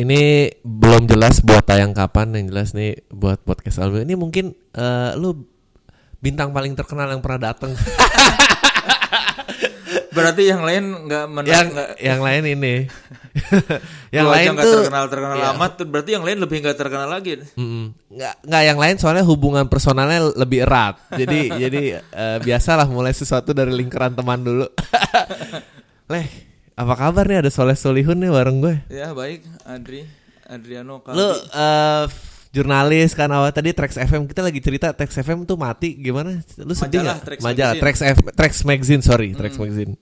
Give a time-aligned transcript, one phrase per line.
[0.00, 5.12] ini belum jelas buat tayang kapan yang jelas nih buat podcast album ini mungkin eh,
[5.20, 5.44] lu
[6.20, 7.72] bintang paling terkenal yang pernah datang
[10.10, 12.74] Berarti yang lain nggak menang yang nggak yang lain ini.
[14.14, 15.54] Yang Lu lain tuh terkenal terkenal Iya.
[15.54, 17.38] amat tuh berarti yang lain lebih nggak terkenal lagi.
[18.10, 20.98] Nggak nggak yang lain soalnya hubungan personalnya lebih erat.
[21.14, 24.66] Jadi jadi eh, biasalah mulai sesuatu dari lingkaran teman dulu.
[26.10, 26.49] Leh
[26.80, 27.38] apa kabar nih?
[27.38, 28.74] Ada soleh solihun nih bareng gue.
[28.88, 30.08] Ya baik, Adri,
[30.44, 31.14] Adriano Kalbi.
[31.14, 32.04] lu eh,
[32.50, 36.40] jurnalis kan awal tadi Trax FM kita lagi cerita Trax FM tuh mati gimana?
[36.58, 37.18] Lu sedih Majalah nggak?
[37.22, 37.74] Trax majalah.
[37.76, 39.94] Trax F Trax Magazine sorry Trax Magazine.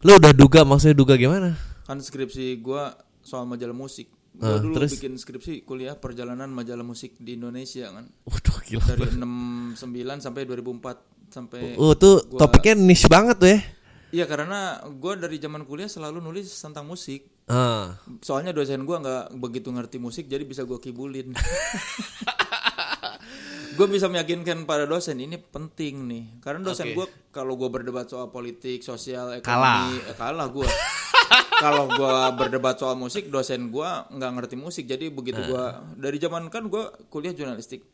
[0.00, 1.54] Lu udah duga maksudnya duga gimana?
[1.82, 4.10] Kan skripsi gua soal majalah musik.
[4.36, 4.92] Ah, Gua dulu terus?
[4.94, 8.06] bikin skripsi kuliah perjalanan majalah musik di Indonesia kan.
[8.22, 9.74] waduh gila Dari 69
[10.20, 10.94] sampai 2004
[11.28, 13.58] sampai Oh tuh gua- topiknya niche banget tuh ya
[14.08, 17.28] Iya karena gua dari zaman kuliah selalu nulis tentang musik.
[17.48, 17.92] ah.
[18.24, 21.32] Soalnya dosen gua nggak begitu ngerti musik jadi bisa gua kibulin.
[23.78, 26.94] gue bisa meyakinkan para dosen ini penting nih karena dosen Oke.
[26.98, 29.38] gua kalau gua berdebat soal politik sosial Kalah.
[29.38, 30.66] ekonomi eh, kalah gue
[31.62, 36.50] kalau gua berdebat soal musik dosen gua nggak ngerti musik jadi begitu gua dari zaman
[36.50, 37.86] kan gua kuliah jurnalistik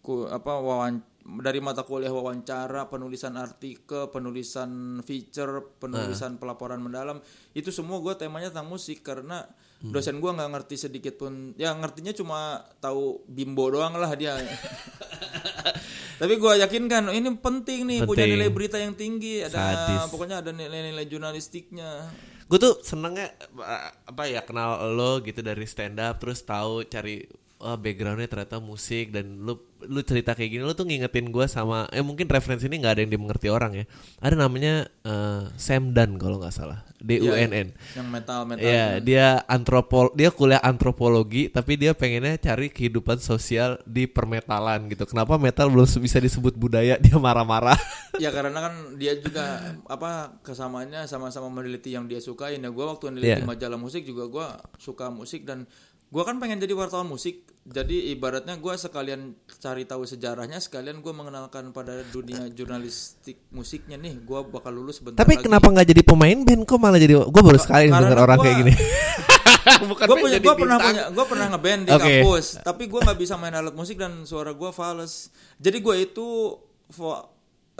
[0.00, 7.20] ku apa wawan dari mata kuliah wawancara penulisan artikel penulisan feature penulisan pelaporan mendalam
[7.52, 9.44] itu semua gua temanya tentang musik karena
[9.84, 11.52] dosen gua nggak ngerti sedikit pun.
[11.60, 14.40] Ya ngertinya cuma tahu bimbo doang lah dia.
[16.20, 18.34] Tapi gua yakin kan ini penting nih punya Penting.
[18.34, 19.44] nilai berita yang tinggi.
[19.44, 20.10] Ada Sadis.
[20.10, 22.10] pokoknya ada nilai-nilai jurnalistiknya.
[22.48, 23.28] Gue tuh senengnya
[23.60, 27.22] eh, apa ya kenal lo gitu dari stand up terus tahu cari
[27.58, 31.86] wah backgroundnya ternyata musik dan lu lu cerita kayak gini lu tuh ngingetin gue sama
[31.90, 33.84] eh mungkin referensi ini nggak ada yang dimengerti orang ya
[34.18, 38.62] ada namanya eh, Sam Dan kalau nggak salah D U N N yang metal metal
[38.62, 45.06] Iya, dia antropol dia kuliah antropologi tapi dia pengennya cari kehidupan sosial di permetalan gitu.
[45.06, 46.98] Kenapa metal belum bisa disebut budaya?
[47.04, 47.78] Dia marah-marah.
[48.18, 53.14] ya karena kan dia juga apa kesamaannya sama-sama meneliti yang dia sukain ya gua waktu
[53.22, 53.46] Iya.
[53.46, 55.70] majalah musik juga gua suka musik dan
[56.08, 61.12] gua kan pengen jadi wartawan musik jadi ibaratnya gua sekalian cari tahu sejarahnya sekalian gua
[61.12, 65.44] mengenalkan pada dunia jurnalistik musiknya nih gua bakal lulus bentar tapi lagi.
[65.44, 68.44] kenapa nggak jadi pemain band kok malah jadi gue baru sekali karena denger orang gua-
[68.46, 68.74] kayak gini.
[69.68, 72.00] Bukan gue pengen punya jadi gue pernah punya gue pernah ngeband di Oke.
[72.02, 76.26] kampus tapi gue nggak bisa main alat musik dan suara gue fals jadi gue itu
[76.90, 77.26] vo-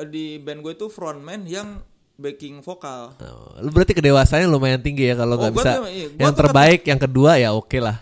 [0.04, 1.80] di band gue itu frontman yang
[2.14, 5.70] backing vokal Oh, lu berarti kedewasannya lumayan tinggi ya kalau Oh, nggak gua bisa.
[5.72, 7.96] tuh- iya, gua yang tuh terbaik, yang kedua ya oke lah.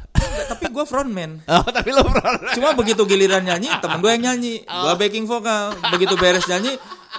[0.56, 2.50] Tapi gue frontman Oh, tapi lu pernah.
[2.50, 4.96] cuma begitu giliran nyanyi temen gue yang nyanyi gue Oh.
[4.96, 6.74] backing vokal begitu beres nyanyi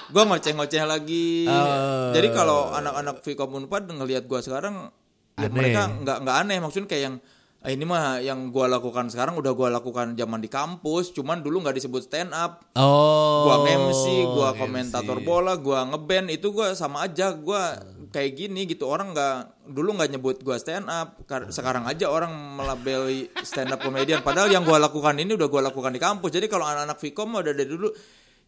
[0.08, 2.12] gue ngoceh-ngoceh lagi Oh.
[2.12, 4.90] jadi kalau anak-anak Vkom Unpad ngelihat gue sekarang
[5.36, 5.52] ya Aneh.
[5.52, 7.16] mereka nggak nggak aneh maksudnya kayak yang
[7.58, 11.66] "Ah, ini mah yang gue lakukan sekarang udah gue lakukan zaman di kampus cuman dulu
[11.66, 13.50] nggak disebut stand up Oh.
[13.50, 14.06] gua MC.
[14.54, 19.36] komentator bola, gua ngeband itu gua sama aja gua kayak gini gitu orang nggak
[19.68, 24.48] dulu nggak nyebut gua stand up Kar- sekarang aja orang melabeli stand up comedian padahal
[24.48, 27.68] yang gua lakukan ini udah gua lakukan di kampus jadi kalau anak-anak mah udah dari
[27.68, 27.90] dulu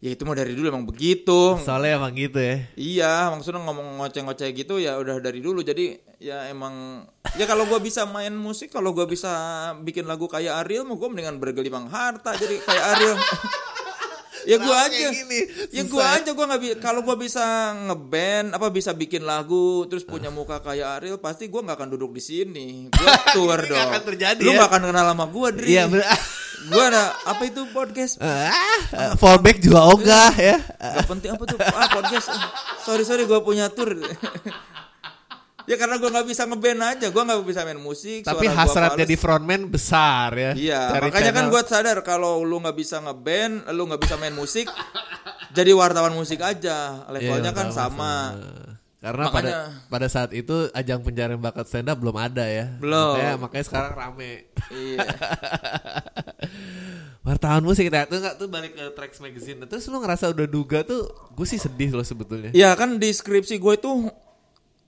[0.00, 2.56] ya itu mah dari dulu emang begitu Soalnya emang gitu ya.
[2.72, 7.04] iya maksudnya ngomong ngoceh-ngoceh gitu ya udah dari dulu jadi ya emang
[7.36, 9.28] ya kalau gua bisa main musik kalau gua bisa
[9.84, 13.16] bikin lagu kayak Ariel mau gua mendingan bergelimang harta jadi kayak Ariel
[14.48, 15.40] ya gua Kenapa aja gini?
[15.68, 16.16] ya gua ya?
[16.16, 17.44] aja gua nggak kalau gua bisa
[17.84, 22.16] ngeband apa bisa bikin lagu terus punya muka kayak Ariel pasti gua nggak akan duduk
[22.16, 24.64] di sini gua tour dong nggak akan terjadi lu ya?
[24.64, 25.84] akan kenal sama gua Dri Iya.
[26.66, 28.20] gua ada apa itu podcast?
[28.20, 30.60] Ah, fallback juga ogah ya.
[30.60, 31.58] Gak penting apa tuh?
[31.58, 32.28] Ah podcast.
[32.28, 32.50] Ah,
[32.82, 33.96] sorry sorry gue punya tour.
[35.64, 37.06] Ya karena gue nggak bisa ngeband aja.
[37.08, 40.50] Gue nggak bisa main musik Tapi suara gua hasrat jadi frontman besar ya.
[40.52, 41.52] iya makanya kan channel.
[41.54, 44.66] gue sadar kalau lu nggak bisa ngeband lu nggak bisa main musik
[45.50, 47.06] jadi wartawan musik aja.
[47.06, 48.69] Levelnya Iya, kan sama, sama,
[49.00, 52.68] Karena pada Makanya- pada saat itu ajang pencarian bakat stand up belum ada ya.
[52.76, 53.16] Belum.
[53.16, 54.32] Makanya, makanya sekarang rame.
[54.70, 54.98] iya
[57.20, 59.60] Wartawan musik kita tuh nggak tuh balik ke Trax Magazine.
[59.62, 62.48] Terus lu ngerasa udah duga tuh, gue sih sedih loh sebetulnya.
[62.50, 63.92] ya kan di skripsi gue itu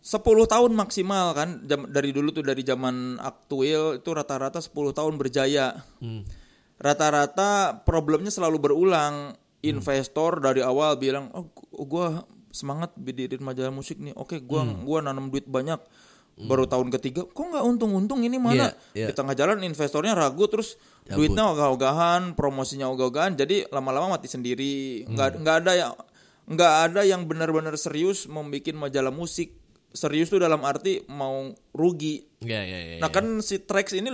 [0.00, 5.14] 10 tahun maksimal kan Jam- dari dulu tuh dari zaman aktuil itu rata-rata 10 tahun
[5.14, 6.24] berjaya Hmm.
[6.76, 9.36] rata-rata problemnya selalu berulang.
[9.62, 14.14] Investor dari awal bilang, "Oh, gu- gua semangat berdiri majalah musik nih.
[14.14, 14.84] Oke, gua Hmm.
[14.84, 15.80] gua nanam duit banyak."
[16.32, 18.72] Baru tahun ketiga, kok nggak untung-untung ini mana?
[18.94, 19.06] Iya, iya.
[19.08, 21.28] Di tengah jalan investornya ragu terus Cabut.
[21.28, 23.36] duitnya ogah-ogahan, promosinya ogah-ogahan.
[23.36, 25.04] Jadi lama-lama mati sendiri.
[25.04, 25.12] Hmm.
[25.12, 25.92] Nggak nggak ada yang
[26.42, 29.52] nggak ada yang benar-benar serius membuat majalah musik
[29.92, 32.24] serius tuh dalam arti mau rugi.
[32.40, 32.98] Ya ya ya.
[32.98, 34.08] Nah kan si Trax ini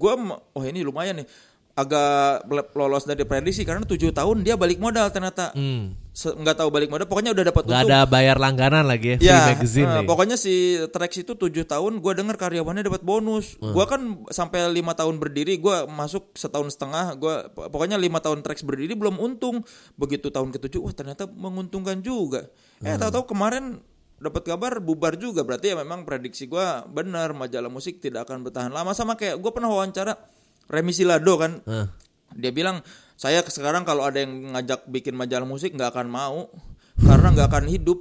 [0.00, 1.28] gua ma- oh ini lumayan nih
[1.76, 5.92] agak lolos dari prediksi karena tujuh tahun dia balik modal ternyata Hmm.
[6.12, 7.86] Nggak tahu balik modal pokoknya udah dapat Gak untung.
[7.88, 10.04] ada bayar langganan lagi ya, free Ya, magazine nih.
[10.04, 10.54] pokoknya si
[10.86, 13.54] Trax itu tujuh tahun, gue denger karyawannya dapat bonus.
[13.56, 13.70] Hmm.
[13.70, 17.14] Gua kan sampai lima tahun berdiri, gua masuk setahun setengah.
[17.14, 19.62] Gua pokoknya lima tahun Trax berdiri belum untung.
[19.94, 22.50] Begitu tahun ketujuh, wah ternyata menguntungkan juga.
[22.78, 22.98] Eh Hmm.
[22.98, 23.78] tahu-tahu kemarin
[24.18, 25.40] dapat kabar bubar juga.
[25.40, 28.90] Berarti ya memang prediksi gua benar majalah musik tidak akan bertahan lama.
[28.90, 30.18] Sama kayak gue pernah wawancara
[30.66, 31.62] Remi Silado kan.
[31.64, 31.86] Eh,
[32.30, 32.78] Dia bilang
[33.20, 36.48] saya sekarang kalau ada yang ngajak bikin majalah musik nggak akan mau
[36.96, 38.00] karena nggak akan hidup.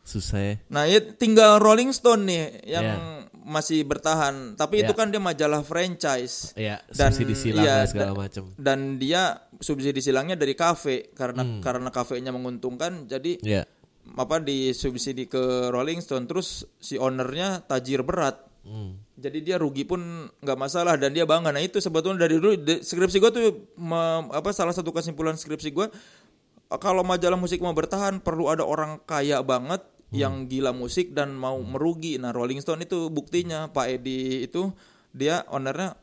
[0.00, 0.54] susah ya.
[0.66, 2.96] Nah, ya tinggal Rolling Stone nih yang Iya.
[3.46, 4.58] masih bertahan.
[4.58, 4.98] Tapi itu Iya.
[4.98, 6.50] kan dia majalah franchise.
[6.54, 8.44] Iya, Dan- subsidi silang dan segala macam.
[8.58, 11.62] Dan dia subsidi silangnya dari kafe karena Hmm.
[11.62, 13.06] karena kafenya menguntungkan.
[13.06, 13.62] Jadi Iya.
[14.10, 18.40] apa disubsidi ke Rolling Stone terus si ownernya tajir berat.
[18.66, 18.99] Hmm.
[19.20, 20.00] Jadi dia rugi pun
[20.40, 21.52] nggak masalah dan dia bangga.
[21.52, 23.42] Nah itu sebetulnya dari dulu de- skripsi gue tuh
[23.76, 25.86] me- apa salah satu kesimpulan skripsi gue
[26.80, 31.60] kalau majalah musik mau bertahan perlu ada orang kaya banget yang gila musik dan mau
[31.60, 32.18] merugi.
[32.18, 34.74] Nah Rolling Stone itu buktinya Pak Edi itu
[35.14, 35.94] dia ownernya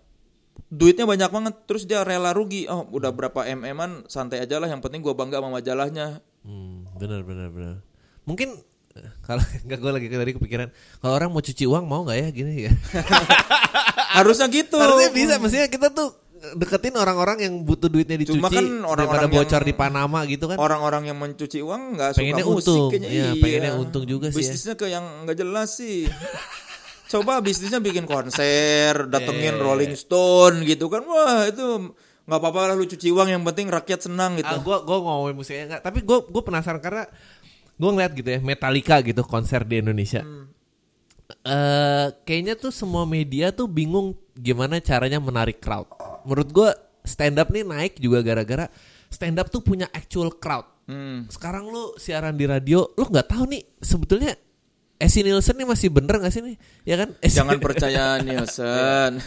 [0.68, 2.70] duitnya banyak banget terus dia rela rugi.
[2.70, 6.22] Oh udah berapa mm-an santai aja lah yang penting gue bangga sama majalahnya.
[6.46, 7.76] Hmm, benar benar benar.
[8.24, 8.56] Mungkin
[9.22, 10.68] kalau enggak gue lagi tadi kepikiran
[10.98, 12.72] kalau orang mau cuci uang mau nggak ya gini ya.
[14.18, 14.76] Harusnya gitu.
[14.76, 16.14] Harusnya bisa, maksudnya kita tuh
[16.54, 20.56] deketin orang-orang yang butuh duitnya dicuci Cuma kan orang-orang bocor yang- di Panama gitu kan.
[20.56, 22.90] orang-orang yang mencuci uang nggak suka Pengennya musik untung.
[22.90, 23.42] kayaknya Iya, iya.
[23.42, 24.42] pengennya untung juga sih ya.
[24.46, 26.06] bisnisnya ke yang nggak jelas sih
[27.08, 31.90] coba bisnisnya bikin konser datengin iya, Rolling Stone gitu kan wah itu
[32.22, 35.32] nggak apa-apa lah lu cuci uang yang penting rakyat senang gitu Ah, gua gua ngomongin
[35.34, 37.08] musiknya enggak, tapi gua gua penasaran karena
[37.78, 40.26] gua ngeliat gitu ya Metallica gitu konser di Indonesia.
[41.44, 45.88] Eh kayaknya tuh semua media tuh bingung gimana caranya menarik crowd.
[46.24, 46.70] Menurut gua
[47.04, 48.68] stand up nih naik juga gara-gara
[49.08, 50.68] stand up tuh punya actual crowd.
[50.88, 51.28] Hmm.
[51.28, 54.36] Sekarang lu siaran di radio, lu nggak tahu nih sebetulnya
[54.98, 56.56] Esi Nielsen nih masih bener gak sih nih?
[56.82, 57.14] Ya kan?
[57.20, 59.20] Esi- jangan percaya Nielsen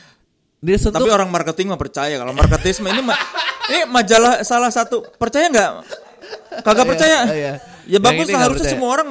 [0.64, 3.20] Nielsen tapi tuh orang marketing mah percaya kalau marketing ini ma-
[3.68, 5.70] ini majalah salah satu percaya nggak
[6.62, 7.52] kagak Iya, percaya iya.
[7.90, 8.74] Ya bagus lah harusnya percaya.
[8.78, 9.08] semua orang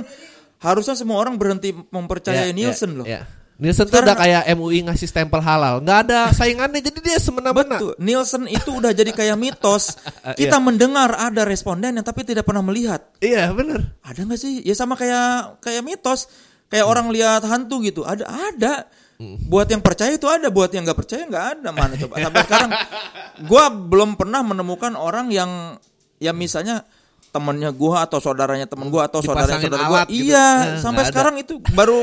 [0.60, 3.22] harusnya semua orang berhenti mempercayai Ya, Nielsen ya, loh ya.
[3.60, 7.76] Nielsen tuh udah kayak MUI ngasih stempel halal, nggak ada saingannya jadi dia semena-mena.
[7.76, 7.92] Betul.
[8.00, 10.00] Nielsen itu udah jadi kayak mitos.
[10.40, 13.12] Kita mendengar ada responden yang tapi tidak pernah melihat.
[13.20, 14.00] Iya bener.
[14.00, 14.64] Ada nggak sih?
[14.64, 16.32] Ya sama kayak kayak mitos.
[16.72, 18.08] Kayak orang lihat hantu gitu.
[18.08, 18.88] Ada, ada.
[19.20, 21.70] Buat yang percaya itu ada, buat yang nggak percaya nggak ada.
[21.76, 22.24] Mana coba?
[22.24, 22.72] Sampai sekarang,
[23.52, 25.76] gua belum pernah menemukan orang yang,
[26.24, 26.88] yang misalnya
[27.30, 30.02] temennya gua atau saudaranya temen gua atau saudaranya Dipasangin saudara gua.
[30.06, 30.28] gitu.
[30.28, 31.10] Iya, Nah, sampai ada.
[31.10, 32.00] sekarang itu baru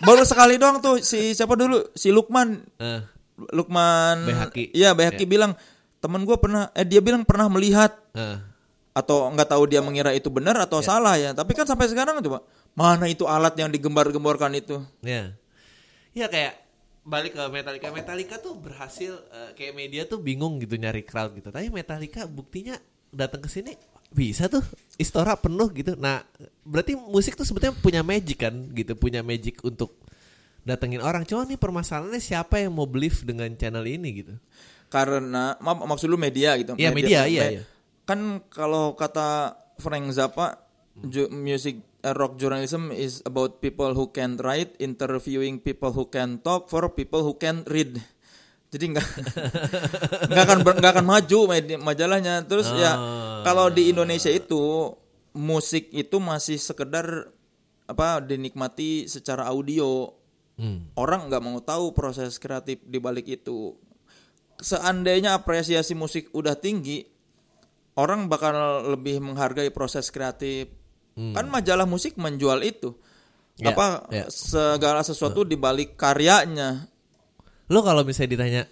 [0.00, 3.00] baru sekali doang tuh si siapa dulu si Lukman Eh,
[3.50, 4.70] Lukman Behaki.
[4.70, 5.58] Iya, Behaki bilang
[5.98, 8.38] temen gue pernah eh dia bilang pernah melihat eh.
[8.90, 11.32] atau nggak tahu dia mengira itu benar atau salah ya.
[11.32, 12.40] Tapi kan sampai sekarang coba
[12.72, 14.78] mana itu alat yang digembar-gemborkan itu?
[15.00, 15.34] Ya,
[16.12, 16.56] ya kayak
[17.02, 17.88] balik ke Metallica.
[17.90, 21.48] Metallica tuh berhasil eh, kayak media tuh bingung gitu nyari crowd gitu.
[21.48, 22.76] Tapi Metallica buktinya
[23.10, 23.74] datang ke sini
[24.10, 24.62] bisa tuh
[25.00, 25.96] Istora penuh gitu.
[25.96, 26.20] Nah,
[26.66, 29.96] berarti musik tuh sebetulnya punya magic kan gitu, punya magic untuk
[30.60, 31.24] datengin orang.
[31.24, 34.34] Cuma nih permasalahannya siapa yang mau believe dengan channel ini gitu.
[34.92, 36.76] Karena ma- maksud lu media gitu.
[36.76, 37.62] Iya, media, iya, iya.
[38.04, 40.60] Kan kalau kata Frank Zappa
[41.00, 46.42] ju- music uh, rock journalism is about people who can write, interviewing people who can
[46.44, 47.96] talk for people who can read.
[48.70, 49.06] Jadi nggak
[50.30, 51.38] nggak akan nggak akan maju
[51.82, 52.46] majalahnya.
[52.46, 53.42] Terus ya Ah.
[53.42, 54.94] kalau di Indonesia itu
[55.34, 57.34] musik itu masih sekedar
[57.90, 60.14] apa dinikmati secara audio.
[60.54, 60.92] Hmm.
[60.94, 63.74] Orang nggak mau tahu proses kreatif di balik itu.
[64.60, 67.00] Seandainya apresiasi musik udah tinggi,
[67.96, 68.52] orang bakal
[68.92, 70.68] lebih menghargai proses kreatif.
[71.16, 72.96] Kan majalah musik menjual itu.
[73.60, 74.24] Ya, apa ya.
[74.32, 76.88] segala sesuatu di balik karyanya.
[77.70, 78.62] Lu kalau misalnya ditanya,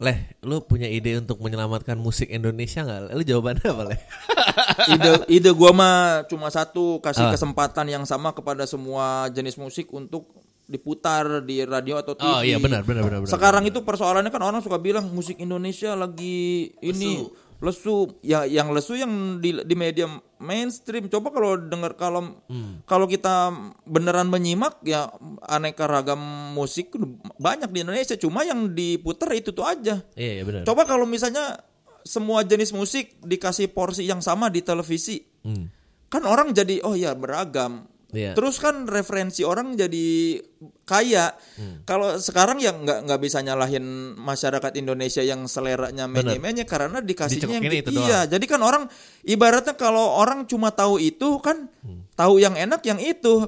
[0.00, 3.12] Leh, lu punya ide untuk menyelamatkan musik Indonesia nggak?
[3.12, 4.00] Lu jawabannya apa, Leh?
[4.96, 7.32] ide ide gua mah cuma satu kasih Ah.
[7.36, 10.24] kesempatan yang sama kepada semua jenis musik untuk
[10.64, 12.30] diputar di radio atau TV.
[12.30, 13.30] Oh iya benar benar benar benar.
[13.30, 17.26] Sekarang itu persoalannya kan orang suka bilang musik Indonesia lagi ini
[17.60, 18.08] lesu.
[18.20, 21.06] Ya yang lesu yang di, di media mainstream.
[21.06, 22.80] Coba kalau dengar kalau Hmm.
[22.84, 23.52] kalau kita
[23.84, 25.12] beneran menyimak ya
[25.44, 26.18] aneka ragam
[26.52, 26.92] musik
[27.36, 28.16] banyak di Indonesia.
[28.16, 30.00] Cuma yang diputar itu tuh aja.
[30.16, 30.62] Iya iya benar.
[30.64, 31.60] Coba kalau misalnya
[32.00, 35.68] semua jenis musik dikasih porsi yang sama di televisi, Hmm.
[36.08, 37.84] kan orang jadi oh ya beragam.
[38.10, 38.34] Iya.
[38.34, 40.38] Terus kan referensi orang jadi
[40.82, 41.30] kaya.
[41.54, 41.86] Hmm.
[41.86, 47.70] Kalau sekarang ya nggak nggak bisa nyalahin masyarakat Indonesia yang seleranya menye-menye karena dikasihnya yang
[47.70, 48.26] itu iya.
[48.26, 48.90] Jadi kan orang
[49.22, 51.70] ibaratnya kalau orang cuma tahu itu kan
[52.18, 53.46] tahu yang enak yang itu.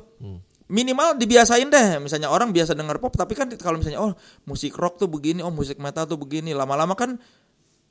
[0.72, 2.00] Minimal dibiasain deh.
[2.00, 4.16] Misalnya orang biasa denger pop tapi kan kalau misalnya oh
[4.48, 6.56] musik rock tuh begini, oh musik metal tuh begini.
[6.56, 7.20] Lama-lama kan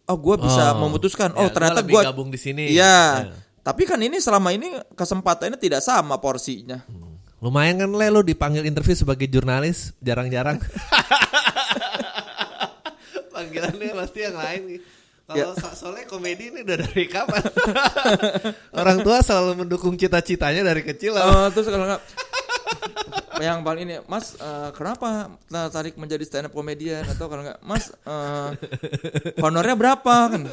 [0.09, 0.87] oh gue bisa Oh.
[0.87, 2.73] memutuskan Ya, oh gua ternyata gue gabung di sini.
[2.73, 3.29] Iya.
[3.29, 3.50] Ya.
[3.61, 6.81] Tapi kan ini selama ini kesempatannya tidak sama porsinya.
[7.41, 10.61] Lumayan kan le lu dipanggil interview sebagai jurnalis jarang-jarang.
[13.33, 14.61] Panggilannya pasti yang lain.
[15.25, 17.41] Kalau so- soalnya komedi ini udah dari kapan?
[18.83, 21.15] Orang tua selalu mendukung cita-citanya dari kecil.
[21.15, 21.23] lah.
[21.23, 22.03] Oh, terus kalau nggak
[23.47, 27.89] yang paling ini, Mas, eh, kenapa tertarik menjadi stand up komedian atau kalau nggak, Mas,
[27.89, 28.49] eh,
[29.39, 30.45] honornya berapa kan?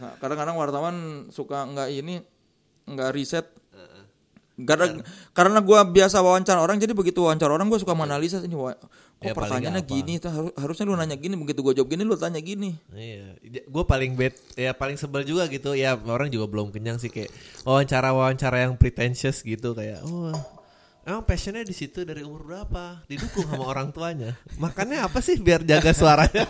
[0.00, 0.96] Nah, Kadang-kadang wartawan
[1.28, 2.24] suka nggak ini,
[2.88, 3.46] nggak riset.
[4.60, 4.92] Karena
[5.32, 8.92] karena gue biasa wawancara orang, jadi begitu wawancara orang gue suka menganalisa ini, wah, kok
[9.24, 12.44] Ya, pertanyaannya gini, tuh, harus- harusnya lu nanya gini, begitu gue jawab gini, lu tanya
[12.44, 12.76] gini.
[12.92, 15.72] Iya, gue paling bad, ya paling sebel juga gitu.
[15.72, 17.32] Ya orang juga belum kenyang sih kayak
[17.64, 20.36] wawancara-wawancara yang pretentious gitu kayak, oh
[21.10, 23.02] emang passionnya di situ dari umur berapa?
[23.04, 24.38] Didukung sama orang tuanya.
[24.54, 26.46] Makannya apa sih biar jaga suaranya?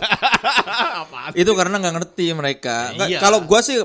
[1.33, 2.93] Itu karena nggak ngerti mereka.
[2.93, 3.19] Nggak- Iya.
[3.19, 3.77] Kalau gua sih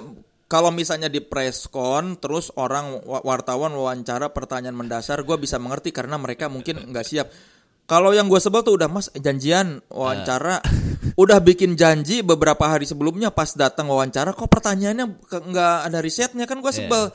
[0.47, 6.14] kalau misalnya di preskon terus orang wa- wartawan wawancara pertanyaan mendasar gua bisa mengerti karena
[6.14, 7.28] mereka mungkin nggak siap.
[7.87, 10.59] Kalau yang gue sebel tuh udah mas janjian wawancara,
[11.23, 16.59] udah bikin janji beberapa hari sebelumnya pas datang wawancara kok pertanyaannya nggak ada risetnya kan
[16.59, 17.14] gue sebel.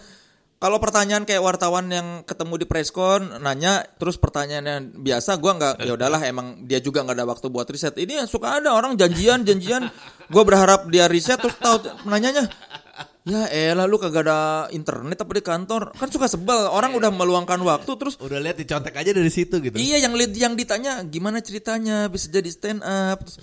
[0.62, 5.98] Kalau pertanyaan kayak wartawan yang ketemu di preskon nanya terus pertanyaannya biasa gua nggak ya
[5.98, 7.98] udahlah emang dia juga nggak ada waktu buat riset.
[7.98, 9.89] Ini suka ada orang janjian janjian.
[10.30, 12.46] Gue berharap dia riset terus tahu nanyanya
[13.22, 15.82] ya elah lu kagak ada internet apa di kantor.
[15.98, 19.82] Kan suka sebel orang udah meluangkan waktu terus Udah lihat dicontek aja dari situ gitu.
[19.82, 22.06] iya yang li- yang ditanya gimana ceritanya?
[22.06, 23.41] Bisa jadi stand up Terus,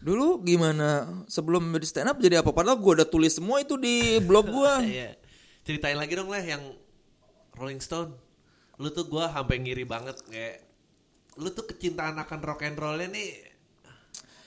[0.00, 1.08] dulu gimana?
[1.28, 2.56] Sebelum jadi stand up jadi apa?
[2.56, 4.80] Padahal gue udah tulis semua itu di blog gua.
[4.80, 5.20] Iya.
[5.64, 6.60] Ceritain lagi dong lah yang
[7.52, 8.12] Rolling Stone.
[8.76, 10.60] Lu tuh gua sampai ngiri banget kayak
[11.34, 13.30] lu tuh kecintaan akan rock and rollnya nih.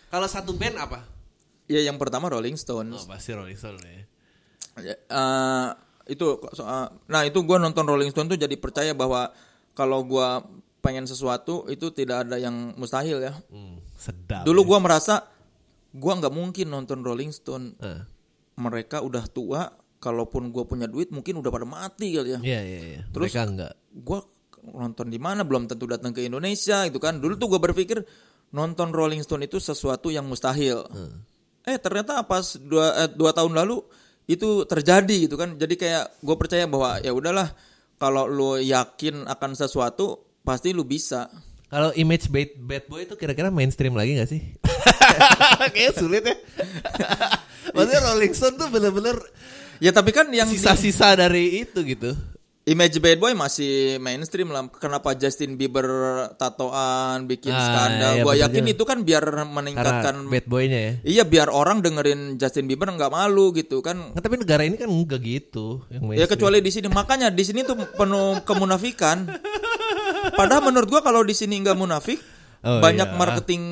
[0.08, 1.02] Kalau satu band apa?
[1.68, 4.00] ya yang pertama Rolling Stones Oh pasti Rolling Stone ya.
[4.80, 5.68] Ya, eh,
[6.08, 9.36] itu eh, nah itu gue nonton Rolling Stone tuh jadi percaya bahwa
[9.74, 10.28] kalau gue
[10.80, 14.48] pengen sesuatu itu tidak ada yang mustahil ya Hmm, sedap.
[14.48, 14.68] dulu ya.
[14.70, 15.16] gue merasa
[15.92, 18.00] gue nggak mungkin nonton Rolling Stone Eh,
[18.56, 19.68] mereka udah tua
[19.98, 23.02] kalaupun gue punya duit mungkin udah pada mati kali ya Iya iya iya.
[23.10, 23.74] Terus- Mereka enggak.
[23.94, 24.20] gue
[24.68, 27.98] nonton di mana belum tentu datang ke Indonesia gitu kan dulu tuh gue berpikir
[28.50, 30.84] nonton Rolling Stone itu sesuatu yang mustahil
[31.64, 33.80] eh ternyata pas dua, eh, dua tahun lalu
[34.26, 37.52] itu terjadi gitu kan jadi kayak gue percaya bahwa ya udahlah
[37.96, 41.32] kalau lu yakin akan sesuatu pasti lu bisa
[41.68, 44.40] Kalau image bad, bad boy itu kira-kira mainstream lagi gak sih?
[45.76, 46.36] Kayaknya sulit ya.
[47.76, 49.20] Maksudnya Rolling Stone tuh bener-bener
[49.80, 52.14] ya tapi kan yang di- sisa-sisa dari itu gitu.
[52.68, 54.68] Image Bad Boy masih mainstream lah.
[54.68, 55.88] Kenapa Justin Bieber
[56.36, 58.14] tatoan bikin Ah, skandal?
[58.20, 60.94] iya, Gua bener yakin itu kan biar Karena meningkatkan bad boynya ya.
[61.00, 64.12] Iya biar orang dengerin Justin Bieber nggak malu gitu kan.
[64.12, 67.64] Nah, tapi negara ini kan enggak gitu yang Ya kecuali di sini makanya di sini
[67.64, 69.32] tuh penuh kemunafikan.
[70.36, 72.20] Padahal menurut gua kalau di sini nggak munafik
[72.58, 73.16] Oh, banyak iya.
[73.16, 73.64] marketing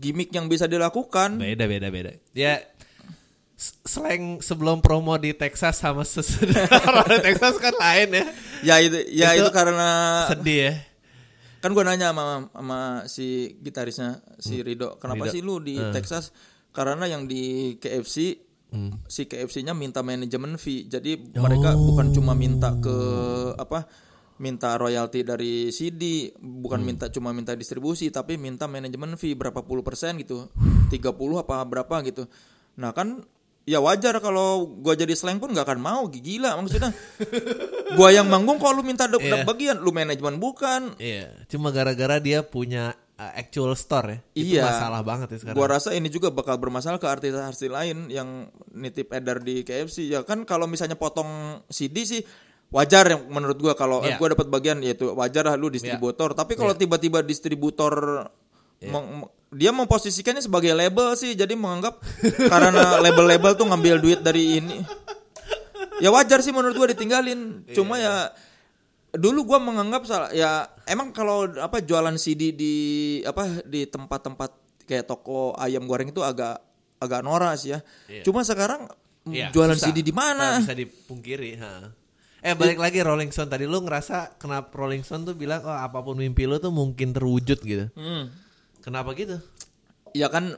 [0.00, 1.38] gimmick yang bisa dilakukan.
[1.38, 2.18] Beda beda beda.
[2.32, 2.58] Ya
[3.60, 6.64] slang sebelum promo di Texas sama sesudah
[7.12, 8.24] di Texas kan lain ya.
[8.62, 9.88] Ya itu ya Itu itu, karena
[10.26, 10.74] Sedih ya.
[11.58, 13.26] kan gua nanya sama sama si
[13.60, 15.28] gitarisnya si Rido, kenapa Hmm.
[15.28, 15.34] Rido.
[15.34, 16.32] sih lu di Texas?
[16.70, 19.02] Karena yang di KFC Hmm.
[19.04, 20.86] si KFC-nya minta manajemen fee.
[20.86, 22.96] Jadi mereka bukan cuma minta ke
[23.54, 23.84] apa?
[24.38, 26.64] minta royalti dari CD, Hmm.
[26.64, 30.48] bukan minta cuma minta distribusi tapi minta manajemen fee berapa puluh persen gitu.
[30.88, 32.24] 30 apa berapa gitu.
[32.74, 33.20] Nah, kan
[33.62, 36.90] ya wajar kalau gua jadi slang pun nggak akan mau gila maksudnya.
[37.98, 39.42] gua yang manggung kok lu minta da- Iya.
[39.42, 40.94] da- bagian lu manajemen bukan.
[40.96, 44.18] Iya, cuma gara-gara dia punya uh, actual store ya.
[44.34, 44.64] Itu Iya.
[44.66, 45.56] masalah banget ya sekarang.
[45.56, 50.08] Gua rasa ini juga bakal bermasalah ke artis-artis lain yang nitip edar di KFC.
[50.08, 51.28] Ya kan kalau misalnya potong
[51.66, 52.22] CD sih
[52.70, 54.16] wajar yang menurut gua kalau Iya.
[54.16, 56.32] gua dapat bagian yaitu wajar lah lu distributor.
[56.32, 58.24] Tapi kalau tiba-tiba distributor
[58.80, 58.90] Iya.
[58.90, 61.98] meng- dia memposisikannya sebagai label sih jadi menganggap
[62.46, 64.78] karena label-label tuh ngambil duit dari ini.
[65.98, 67.66] Ya wajar sih menurut gua ditinggalin.
[67.68, 68.30] Cuma ya
[69.10, 72.74] dulu gua menganggap salah ya emang kalau apa jualan CD di
[73.20, 76.62] apa di tempat-tempat kayak toko ayam goreng itu agak
[76.96, 77.82] agak norak sih ya.
[78.06, 78.22] Iya.
[78.22, 78.86] Cuma sekarang
[79.22, 79.86] Iya, jualan susah.
[79.86, 80.56] CD di mana?
[80.56, 81.92] Nggak bisa dipungkiri, ha.
[82.40, 86.00] Eh balik lagi Rolling Stone tadi lu ngerasa kenapa Rolling Stone tuh bilang oh apa
[86.00, 87.92] pun mimpi lu tuh mungkin terwujud gitu.
[87.92, 88.32] Hmm.
[88.80, 89.36] Kenapa gitu?
[90.12, 90.56] Ya kan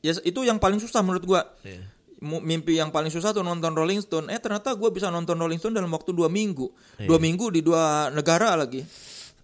[0.00, 1.42] ya itu yang paling susah menurut gua.
[1.62, 1.82] Iya.
[2.20, 4.28] Mu- Mimpi yang paling susah tuh nonton Rolling Stone.
[4.28, 6.68] Eh ternyata gua bisa nonton Rolling Stone dalam waktu dua minggu.
[7.00, 7.08] Iya.
[7.08, 8.84] Dua minggu di dua negara lagi.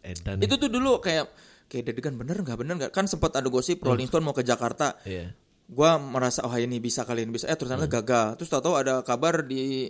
[0.04, 0.38] Edan.
[0.38, 1.26] Itu tuh dulu kayak
[1.66, 5.00] kayak dedegan bener nggak bener nggak kan sempat ada gosip Rolling Stone mau ke Jakarta.
[5.02, 5.32] Iya.
[5.66, 7.48] Gua merasa oh ini bisa kali ini bisa.
[7.48, 8.36] Eh ternyata gagal.
[8.38, 9.88] Terus tahu-tahu ada kabar di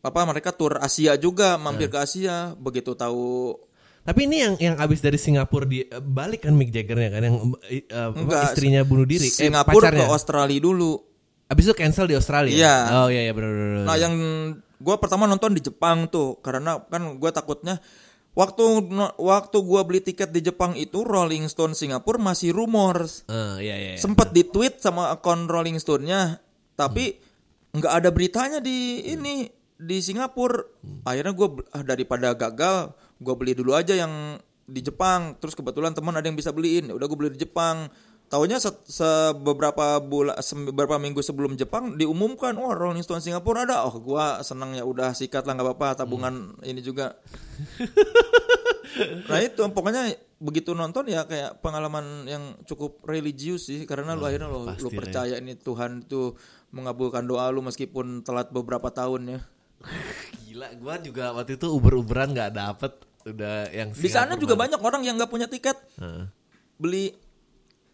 [0.00, 3.58] apa mereka tur Asia juga mampir ke Asia begitu tahu
[4.06, 7.36] Tapi ini yang yang abis dari Singapura di eh, balik kan Mick Jaggernya kan yang
[7.90, 9.26] apa, Enggak, istrinya bunuh diri.
[9.26, 10.04] Singapura eh, ke.
[10.06, 10.94] Australia dulu.
[11.46, 12.54] Abis itu cancel di Australia.
[12.54, 12.76] Iya.
[13.02, 13.82] Oh iya iya benar benar.
[13.82, 14.14] Nah yang
[14.78, 17.82] gue pertama nonton di Jepang tuh karena kan gue takutnya
[18.36, 23.74] waktu waktu gue beli tiket di Jepang itu Rolling Stone Singapura masih rumors Eh, iya
[23.74, 23.90] iya.
[23.96, 23.98] iya.
[23.98, 26.44] sempet di tweet sama akun Rolling Stone-nya
[26.76, 27.16] tapi
[27.72, 29.48] nggak ada beritanya di ini
[29.80, 30.60] di Singapura
[31.08, 31.48] akhirnya gue
[31.80, 36.50] daripada gagal gue beli dulu aja yang di Jepang terus kebetulan teman ada yang bisa
[36.50, 37.88] beliin udah gue beli di Jepang
[38.26, 40.34] Taunya se, se- beberapa bulan
[40.66, 43.86] beberapa minggu sebelum Jepang diumumkan, oh Rolling Stone Singapura ada.
[43.86, 47.14] Oh, gua senang ya udah sikat lah nggak apa-apa tabungan ini juga.
[49.30, 54.48] nah itu pokoknya begitu nonton ya kayak pengalaman yang cukup religius sih karena lu akhirnya
[54.48, 56.32] lo lu percaya ini Tuhan itu
[56.74, 59.40] mengabulkan doa lu meskipun telat beberapa tahun ya.
[60.50, 64.78] Gila, gua juga waktu itu uber-uberan nggak dapet udah yang Di sana juga banget.
[64.78, 66.30] banyak orang yang nggak punya tiket Heeh.
[66.78, 67.10] beli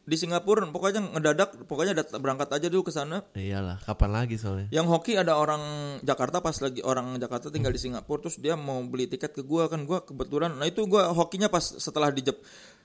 [0.03, 3.23] di Singapura pokoknya ngedadak pokoknya dat- berangkat aja dulu ke sana.
[3.33, 4.67] Iyalah, kapan lagi soalnya?
[4.69, 5.63] Yang hoki ada orang
[6.03, 9.71] Jakarta pas lagi orang Jakarta tinggal di Singapura terus dia mau beli tiket ke gua
[9.71, 12.35] kan gua kebetulan nah itu gua hokinya pas setelah di Jep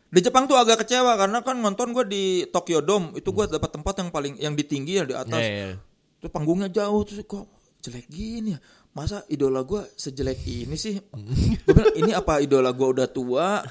[0.07, 3.73] di Jepang tuh agak kecewa karena kan nonton gua di Tokyo Dome itu gua dapat
[3.73, 5.41] tempat yang paling yang di tinggi ya di atas.
[5.41, 5.77] Iya, iya.
[6.21, 7.49] Terus panggungnya jauh terus kok
[7.81, 8.59] jelek gini ya.
[8.97, 10.97] Masa idola gua sejelek ini sih?
[11.69, 13.61] Gua bilang ini apa idola gua udah tua?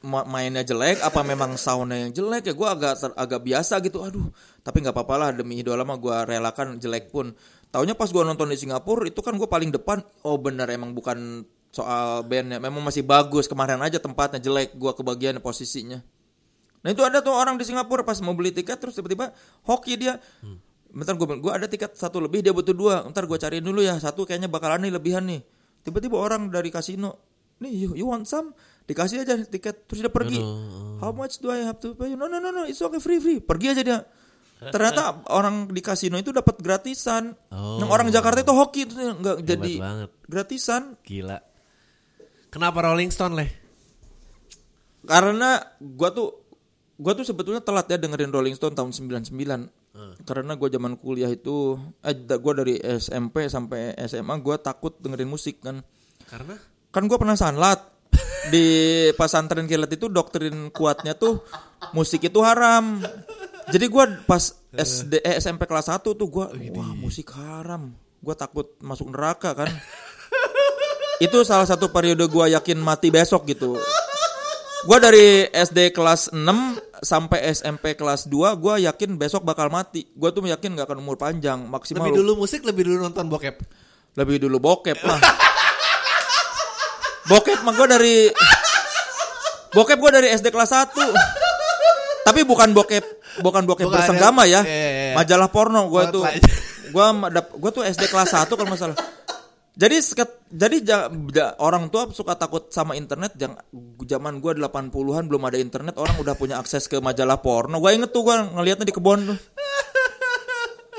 [0.00, 4.00] ma- mainnya jelek apa memang soundnya yang jelek ya gua agak ter- agak biasa gitu
[4.00, 4.32] aduh
[4.64, 7.32] tapi nggak apa-apa lah demi idola mah gua relakan jelek pun
[7.68, 11.44] taunya pas gua nonton di Singapura itu kan gua paling depan oh bener emang bukan
[11.70, 16.00] soal bandnya memang masih bagus kemarin aja tempatnya jelek gua kebagian posisinya
[16.80, 19.36] nah itu ada tuh orang di Singapura pas mau beli tiket terus tiba-tiba
[19.68, 20.16] hoki dia
[20.90, 23.06] bentar gue gue ada tiket satu lebih dia butuh dua.
[23.08, 25.40] Ntar gue cariin dulu ya satu kayaknya bakalan nih lebihan nih.
[25.86, 27.16] Tiba-tiba orang dari kasino
[27.62, 28.52] nih you, you want some?
[28.84, 30.42] Dikasih aja tiket terus dia pergi.
[30.98, 32.12] How much do I have to pay?
[32.18, 33.38] No no no no it's okay free free.
[33.38, 33.98] Pergi aja dia.
[34.60, 37.32] Ternyata orang di kasino itu dapat gratisan.
[37.54, 37.80] Oh.
[37.80, 40.10] yang orang Jakarta itu hoki itu nggak jadi banget.
[40.26, 40.98] gratisan.
[41.06, 41.38] Gila.
[42.50, 43.50] Kenapa Rolling Stone leh?
[45.04, 46.44] karena gua tuh
[47.00, 49.32] gua tuh sebetulnya telat ya dengerin Rolling Stone tahun 99
[50.22, 51.74] karena gua zaman kuliah itu
[52.06, 55.82] eh gua dari SMP sampai SMA gua takut dengerin musik kan.
[56.30, 56.54] Karena?
[56.94, 57.90] Kan gua pernah sanlat.
[58.54, 58.66] Di
[59.14, 61.42] pesantren kilat itu doktrin kuatnya tuh
[61.90, 63.02] musik itu haram.
[63.70, 67.90] Jadi gua pas SD eh, SMP kelas 1 tuh gua wah musik haram.
[68.22, 69.70] Gua takut masuk neraka kan.
[71.20, 73.76] Itu salah satu periode gua yakin mati besok gitu
[74.80, 76.40] Gua dari SD kelas 6
[77.04, 80.08] sampai SMP kelas 2 gua yakin besok bakal mati.
[80.16, 83.56] Gua tuh yakin gak akan umur panjang, maksimal lebih dulu musik, lebih dulu nonton bokep.
[84.18, 85.20] lebih dulu bokep mah.
[87.30, 88.26] bokep mah gua dari
[89.70, 90.98] Bokep gua dari SD kelas 1.
[92.26, 93.04] Tapi bukan bokep
[93.38, 94.66] bukan bokep Bukan bersenggama ya.
[94.66, 95.14] iya, iya, iya.
[95.14, 96.26] Majalah porno gua tuh.
[97.30, 98.98] Dap- gua tuh SD kelas 1 kalau nggak salah.
[99.80, 103.32] Jadi seket- jadi ja- ja- orang tua suka takut sama internet
[104.02, 107.80] zaman gua 80-an belum ada internet, orang udah punya akses ke majalah porno.
[107.80, 109.38] Gua inget tuh gua ngeliatnya di kebon tuh.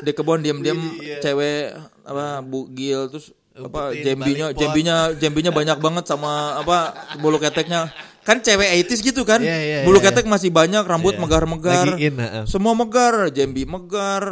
[0.02, 0.82] Di kebon diam-diam
[1.22, 4.58] cewek apa bugil terus apa jambinya pot.
[4.58, 6.78] jambinya jambinya banyak banget sama apa
[7.22, 10.10] bulu keteknya kan cewek 80s gitu kan Iya, iya, bulu iya.
[10.10, 11.22] ketek masih banyak rambut Iya.
[11.22, 12.44] megar-megar in, heeh.
[12.46, 14.32] semua megar jambi megar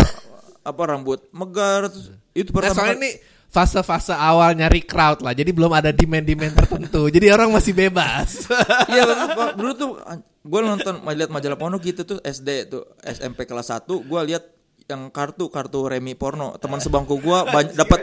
[0.59, 3.11] apa rambut megar terus itu Nah, pertama soalnya kali- ini
[3.49, 5.33] fase-fase awal nyari crowd lah.
[5.33, 7.09] Jadi belum ada demand-demand tertentu.
[7.09, 8.45] Jadi orang masih bebas.
[8.89, 9.05] Iya
[9.53, 9.89] dulu tuh
[10.39, 14.43] gue nonton lihat majalah porno gitu tuh SD tuh SMP kelas 1 gue lihat
[14.87, 17.99] yang kartu kartu remi porno teman sebangku gue banyak dapat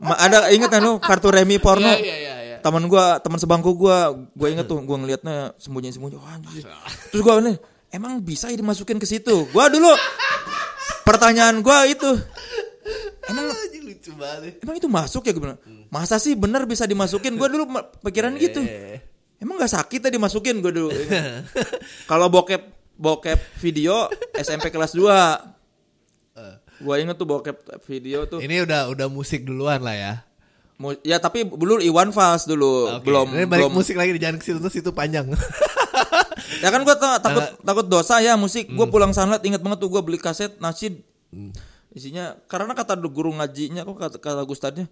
[0.00, 2.56] Ma- ada inget kan lu kartu remi porno Iya, iya, iya.
[2.58, 3.96] teman gue teman sebangku gue
[4.34, 6.66] gue inget tuh gue ngelihatnya sembunyi sembunyi Wah, anjir.
[7.12, 7.56] terus gue nih
[7.92, 9.92] emang bisa ya dimasukin ke situ gue dulu
[11.02, 12.10] pertanyaan gue itu
[14.00, 14.56] lucu banget.
[14.58, 17.68] emang itu masuk ya gue bilang masa sih bener bisa dimasukin gue dulu
[18.00, 18.64] pikiran gitu
[19.36, 20.88] emang nggak sakit ya dimasukin gue dulu
[22.10, 25.04] kalau bokep bokep video SMP kelas 2
[26.80, 30.12] gue inget tuh bokep video tuh Ini udah udah musik duluan lah ya.
[30.74, 33.04] Mu- ya tapi dulu Iwan Fals dulu Oke.
[33.04, 35.28] belum Ini balik belum musik lagi di jangan ke situ terus itu panjang.
[36.58, 37.52] ya kan gue takut Nah.
[37.62, 38.88] takut dosa ya musik gue Hmm.
[38.88, 41.04] pulang sanlat inget banget tuh gue beli kaset nasid
[41.90, 44.86] isinya karena kata guru ngajinya kok kata, kata Gustadnya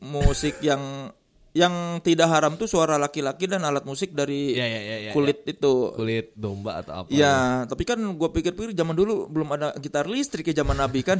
[0.00, 1.12] musik yang
[1.56, 5.42] yang tidak haram tuh suara laki-laki dan alat musik dari Iya, iya, iya, iya, kulit
[5.48, 7.08] itu Kulit domba atau apa.
[7.08, 11.18] Ya, tapi kan gue pikir-pikir zaman dulu belum ada gitar listrik ya zaman Nabi kan.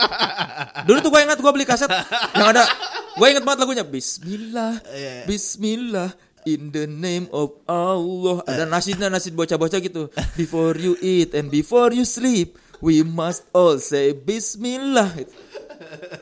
[0.86, 1.88] dulu tuh gue ingat gue beli kaset
[2.36, 2.68] yang ada,
[3.16, 6.10] gue ingat banget lagunya Bismillah, Iya, Bismillah,
[6.44, 8.44] in the name of Allah.
[8.44, 10.12] Ada nasidnya nasid bocah-bocah gitu.
[10.36, 15.12] Before you eat and before you sleep, we must all say Bismillah.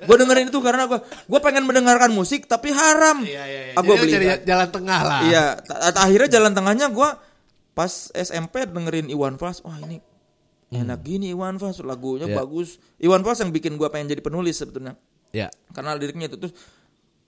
[0.05, 3.23] Gue dengerin itu karena gue gue pengen mendengarkan musik tapi haram.
[3.23, 3.75] Iya, iya, iya.
[3.75, 4.39] Ah, Jadi lu beli cari kan.
[4.47, 5.21] jalan tengah lah.
[5.25, 5.45] Iya,
[5.97, 7.09] akhirnya jalan tengahnya gue
[7.73, 9.99] pas SMP dengerin Iwan Fals, wah ini
[10.69, 12.39] enak gini Iwan Fals lagunya Iya.
[12.39, 12.79] bagus.
[12.99, 14.95] Iwan Fals yang bikin gue pengen jadi penulis sebetulnya
[15.29, 15.49] Ya.
[15.71, 16.53] karena liriknya itu tuh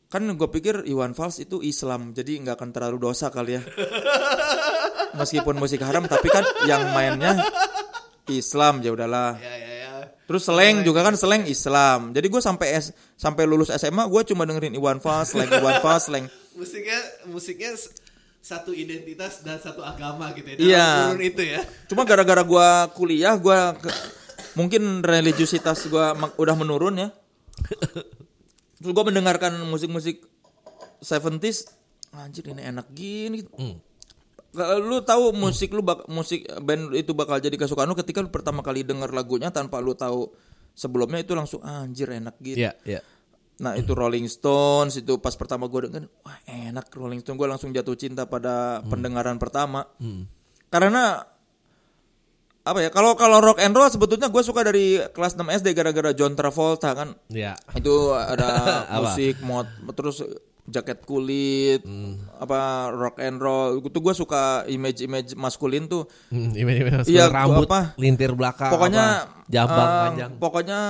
[0.07, 3.63] kan gue pikir Iwan Fals itu Islam jadi nggak akan terlalu dosa kali ya.
[5.19, 7.35] Meskipun musik haram tapi kan yang mainnya
[8.39, 9.35] Islam ya udahlah.
[9.41, 9.91] Ya, ya, ya.
[10.31, 12.15] Terus seleng juga kan seleng Islam.
[12.15, 16.07] Jadi gue sampai S, sampai lulus SMA gue cuma dengerin Iwan Fals, seleng Iwan Fals,
[16.07, 17.73] seleng Musiknya musiknya
[18.41, 20.57] satu identitas dan satu agama gitu ya.
[20.57, 20.89] Iya.
[21.19, 21.61] Itu ya.
[21.89, 23.93] Cuma gara-gara gua kuliah gua ke-
[24.55, 27.09] mungkin religiusitas gua mak- udah menurun ya.
[28.81, 30.25] Terus gua mendengarkan musik-musik
[31.01, 31.69] 70s,
[32.13, 33.45] anjir ini enak gini.
[33.45, 33.81] Kalau
[34.53, 38.61] Lu tahu musik lu bak- musik band itu bakal jadi kesukaan lu ketika lu pertama
[38.61, 40.27] kali denger lagunya tanpa lu tahu
[40.73, 42.59] sebelumnya itu langsung anjir enak gitu.
[42.61, 43.01] Iya, iya.
[43.59, 47.71] Nah itu Rolling Stones itu pas pertama gue denger wah enak Rolling Stones gue langsung
[47.71, 49.85] jatuh cinta pada pendengaran pertama
[50.67, 51.21] karena
[52.61, 56.13] apa ya kalau kalau rock and roll sebetulnya gue suka dari kelas 6 SD gara-gara
[56.13, 57.57] John Travolta kan Iya.
[57.75, 58.49] itu ada
[58.99, 60.21] musik mod terus
[60.71, 61.83] jaket kulit
[62.35, 67.67] apa rock and roll itu gue suka image-image maskulin tuh Hmm, ini- ini- Iya, rambut,
[67.67, 67.93] apa?
[67.97, 70.31] lintir belakang, pokoknya apa, jambang eh, panjang.
[70.37, 70.81] pokoknya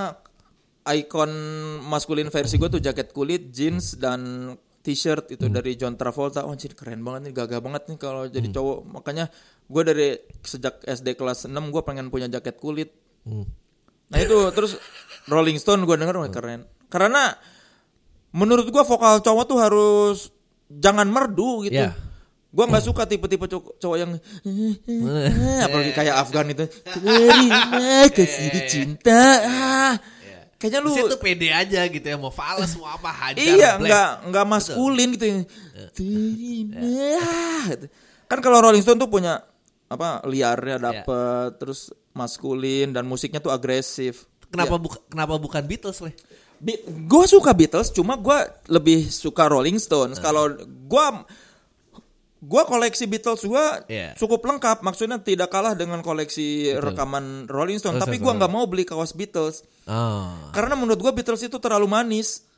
[0.82, 1.32] ikon
[1.82, 5.52] maskulin versi gue tuh jaket kulit jeans dan t-shirt itu Hmm.
[5.52, 8.54] dari John Travolta oh anjir keren banget nih gagah banget nih kalau jadi Hmm.
[8.54, 9.24] cowok makanya
[9.66, 10.08] gue dari
[10.40, 12.90] sejak SD kelas 6 gue pengen punya jaket kulit
[13.22, 13.44] Hmm.
[14.08, 14.80] nah itu terus
[15.26, 17.36] Rolling Stone gue denger wah keren karena
[18.30, 20.18] menurut gue vokal cowok tuh harus
[20.68, 21.92] jangan merdu gitu Iya.
[22.50, 24.10] Gua nggak suka tipe-tipe cowok, cowok yang
[25.66, 26.66] apalagi kayak Afgan itu.
[26.98, 29.22] Terima kasih cinta.
[29.46, 29.94] Ah.
[30.58, 33.38] Kayaknya lu itu pede aja gitu ya, mau fals mau apa hajar.
[33.46, 35.46] iya nggak nggak maskulin gitu.
[35.94, 36.82] Terima.
[37.70, 37.86] gitu.
[38.26, 39.46] Kan kalau Rolling Stone tuh punya
[39.86, 44.26] apa liarnya dapet terus maskulin dan musiknya tuh agresif.
[44.50, 46.10] Kenapa buka- kenapa bukan Beatles, Le?
[46.60, 50.16] Gue suka Beatles, cuma gue lebih suka Rolling Stones.
[50.16, 51.06] Kalau gue
[52.40, 54.16] gue koleksi Beatles gue Iya.
[54.16, 57.96] cukup lengkap, maksudnya tidak kalah dengan koleksi rekaman Rolling Stone.
[57.96, 60.32] Rolling tapi gue nggak mau beli kaos Beatles Oh.
[60.50, 62.48] karena menurut gue Beatles itu terlalu manis.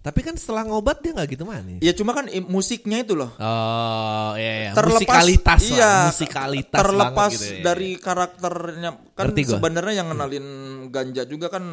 [0.00, 1.76] Tapi kan setelah ngobat dia nggak gitu manis.
[1.84, 3.28] Ya cuma kan i- musiknya itu loh.
[3.36, 4.70] Oh, iya iya.
[4.72, 7.60] Terlepas musikalitas iya, lah, musikalitas terlepas gitu ya.
[7.60, 10.46] dari karakternya kan sebenarnya yang ngenalin
[10.88, 11.64] ganja juga kan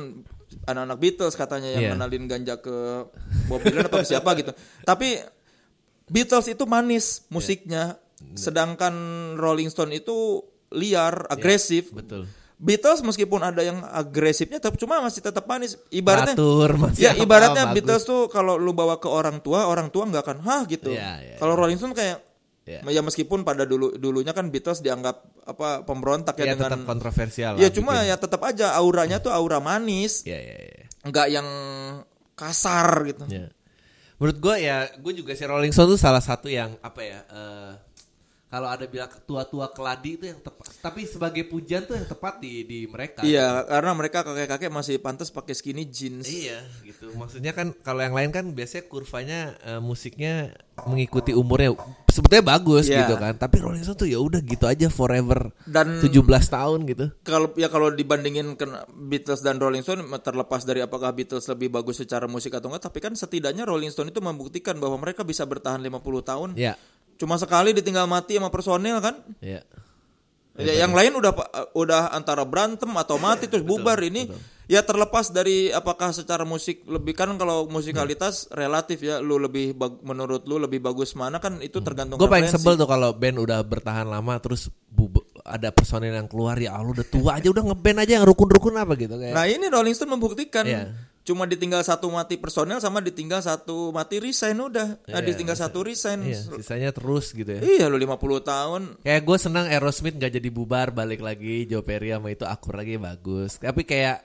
[0.64, 1.90] anak-anak Beatles katanya yang Iya.
[1.96, 3.08] ngenalin ganja ke
[3.48, 4.52] Bob Dylan atau siapa gitu.
[4.84, 5.20] Tapi
[6.08, 8.00] Beatles itu manis musiknya,
[8.32, 8.94] sedangkan
[9.36, 11.92] Rolling Stone itu liar, agresif.
[11.92, 12.28] Betul.
[12.58, 15.78] Beatles meskipun ada yang agresifnya tapi cuma masih tetap manis.
[15.94, 17.76] Ibaratnya Teratur, masih Ya apa, ibaratnya bagus.
[17.78, 20.90] Beatles tuh kalau lu bawa ke orang tua, orang tua nggak akan hah gitu.
[20.90, 22.18] Iya, iya, kalau Rolling Stone kayak
[22.68, 22.84] Iya.
[22.84, 27.56] ya meskipun pada dulu dulunya kan Beatles dianggap apa pemberontak ya, Ya, tetap dengan kontroversial
[27.56, 30.86] Ya cuma ya tetap aja auranya tuh aura manis, Iya iya iya.
[31.08, 31.48] nggak yang
[32.36, 33.24] kasar gitu.
[33.32, 33.48] Ya.
[34.20, 37.20] Menurut gue ya, gue juga si Rolling Stone tuh salah satu yang apa ya?
[37.24, 37.72] eh,
[38.48, 40.72] kalau ada bilang tua-tua keladi itu yang tepat.
[40.80, 43.20] Tapi sebagai pujian tuh yang tepat di di mereka.
[43.20, 46.24] Iya, karena mereka kakek-kakek masih pantas pakai skinny jeans.
[46.24, 47.12] Iya gitu.
[47.14, 50.56] Maksudnya kan kalau yang lain kan biasanya kurvanya eh, musiknya
[50.88, 51.76] mengikuti umurnya.
[52.08, 53.04] Sebetulnya bagus Iya.
[53.04, 53.36] gitu kan.
[53.36, 55.52] Tapi Rolling Stone tuh ya udah gitu aja forever.
[55.68, 56.16] Dan 17
[56.48, 57.06] tahun gitu.
[57.22, 58.64] kalau ya kalau dibandingin ke
[58.96, 63.04] Beatles dan Rolling Stone terlepas dari apakah Beatles lebih bagus secara musik atau enggak tapi
[63.04, 66.74] kan setidaknya Rolling Stone itu membuktikan bahwa mereka bisa bertahan 50 tahun Ya.
[67.18, 69.18] Cuma sekali ditinggal mati sama personil kan?
[69.40, 69.62] Ya.
[70.56, 73.94] Ya, yang lain udah pa- udah antara berantem atau mati terus bubar.
[74.00, 74.26] Ini
[74.66, 80.02] ya terlepas dari apakah secara musik lebih kan kalau musikalitas relatif ya lu lebih bag-
[80.02, 83.62] menurut lu lebih bagus mana kan itu tergantung Gue paling sebel tuh kalau band udah
[83.62, 84.66] bertahan lama terus
[85.46, 88.98] ada personil yang keluar ya Allah udah tua aja udah ngeband aja yang rukun-rukun apa
[88.98, 89.32] gitu kayak.
[89.32, 90.90] Nah ini Rolling Stone membuktikan Iya.
[91.28, 94.96] Cuma ditinggal satu mati personel sama ditinggal satu mati resign udah.
[95.12, 96.24] Nah, Iya, ditinggal satu resign.
[96.24, 97.60] Iya, sisanya terus gitu ya.
[97.60, 98.82] Iya lu 50 tahun.
[99.04, 102.96] Kayak gue senang Aerosmith gak jadi bubar balik lagi Joe Perry sama itu akur lagi
[102.96, 103.60] bagus.
[103.60, 104.24] Tapi kayak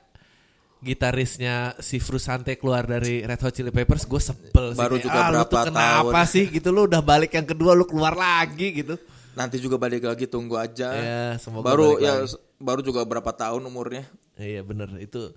[0.78, 4.78] gitarisnya si Frusante keluar dari Red Hot Chili Peppers gue sebel sih.
[4.78, 7.74] Baru juga ah, lu tuh berapa kenapa tahun." sih gitu lu udah balik yang kedua
[7.74, 8.94] lu keluar lagi gitu.
[9.34, 10.94] Nanti juga balik lagi tunggu aja.
[10.94, 12.38] Ya, semoga baru ya lagi.
[12.62, 14.06] baru juga berapa tahun umurnya.
[14.38, 15.34] Iya bener itu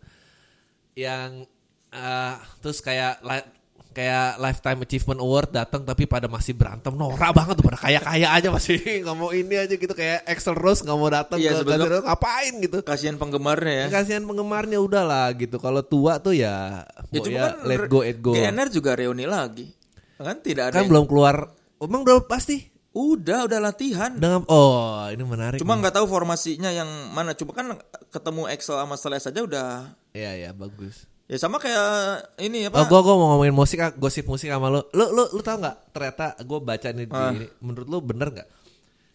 [0.95, 1.43] yang
[1.95, 3.47] eh, terus kayak li-
[3.91, 8.27] kayak lifetime achievement award datang tapi pada masih berantem norak banget tuh pada kaya kaya
[8.29, 11.63] aja masih nggak mau ini aja gitu kayak Axel Rose nggak mau datang Iya, ke
[12.03, 13.86] ngapain gitu Kasihan penggemarnya ya.
[13.89, 18.19] kasihan penggemarnya udahlah gitu kalau tua tuh ya Ya cuma ya kan let go let
[18.19, 19.71] go GNR juga reuni lagi.
[20.15, 20.73] Kan tidak ada.
[20.73, 24.12] kan yang- belum keluar emang udah pasti Udah, udah latihan.
[24.13, 27.31] dengan oh ini menarik Cuma nggak tahu formasinya yang mana.
[27.31, 29.71] Cuma kan ketemu Excel sama Celeste aja udah.
[30.12, 32.85] iya ya bagus Ya sama kayak ini Oh, apa?
[32.85, 34.93] gue gua mau ngomongin musik, ah, gosip musik sama lo.
[34.93, 35.89] Lo lo lu tau nggak?
[35.89, 37.33] Ternyata gue baca nih di Ah.
[37.33, 37.49] ini.
[37.65, 38.47] Menurut lo bener nggak?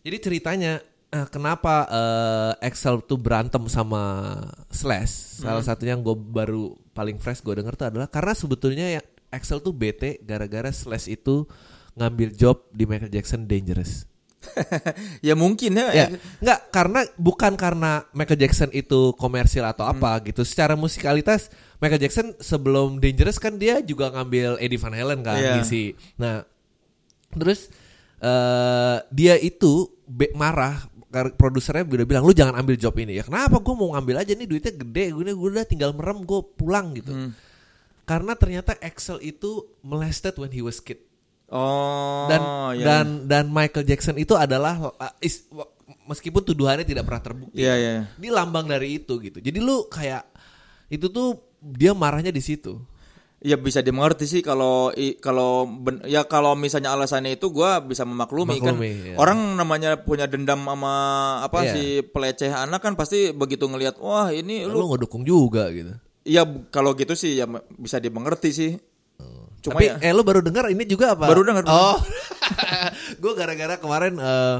[0.03, 0.73] Jadi ceritanya
[1.07, 4.35] eh, kenapa eh, Excel tuh berantem sama
[4.69, 5.39] Slash?
[5.39, 9.63] Salah satunya yang gue baru paling fresh gue denger tuh adalah karena sebetulnya ya Excel
[9.63, 11.47] tuh bete gara-gara Slash itu
[11.95, 14.10] ngambil job di Michael Jackson Dangerous.
[15.27, 15.89] ya mungkin ya.
[15.93, 16.07] Ya,
[16.41, 20.25] nggak karena bukan karena Michael Jackson itu komersil atau apa Hmm.
[20.27, 20.43] gitu.
[20.43, 25.61] Secara musikalitas Michael Jackson sebelum Dangerous kan dia juga ngambil Eddie Van Halen kan Iya.
[25.61, 25.93] ngisi.
[26.17, 26.45] Nah,
[27.31, 27.69] terus
[28.19, 33.59] eh dia itu be- marah produsernya udah bilang lu jangan ambil job ini ya kenapa
[33.59, 37.11] gue mau ngambil aja nih duitnya gede gue gue udah tinggal merem gue pulang gitu
[37.11, 37.35] Hmm.
[38.05, 41.03] karena ternyata Axel itu molested when he was kid
[41.51, 42.41] Oh, dan
[42.79, 42.85] ya.
[42.87, 45.51] dan dan Michael Jackson itu adalah uh, is-
[46.07, 47.95] meskipun tuduhannya tidak pernah terbukti Iya, iya.
[48.15, 50.31] dia lambang dari itu gitu jadi lu kayak
[50.91, 52.79] itu tuh dia marahnya di situ
[53.41, 55.65] Ya bisa dimengerti sih kalau kalau
[56.05, 59.17] ya kalau misalnya alasannya itu gua bisa memaklumi, kan Maklumi, ya.
[59.17, 60.95] orang namanya punya dendam sama
[61.41, 61.73] apa Iya.
[61.73, 65.97] si peleceh anak kan pasti begitu ngelihat wah ini lu lu ngedukung juga gitu
[66.29, 67.49] ya kalau gitu sih ya
[67.81, 68.71] bisa dimengerti sih.
[69.61, 71.65] Cuma tapi ya eh lu baru dengar ini juga apa Baru dengar.
[71.65, 72.01] oh
[73.23, 74.59] gue gara-gara kemarin eh,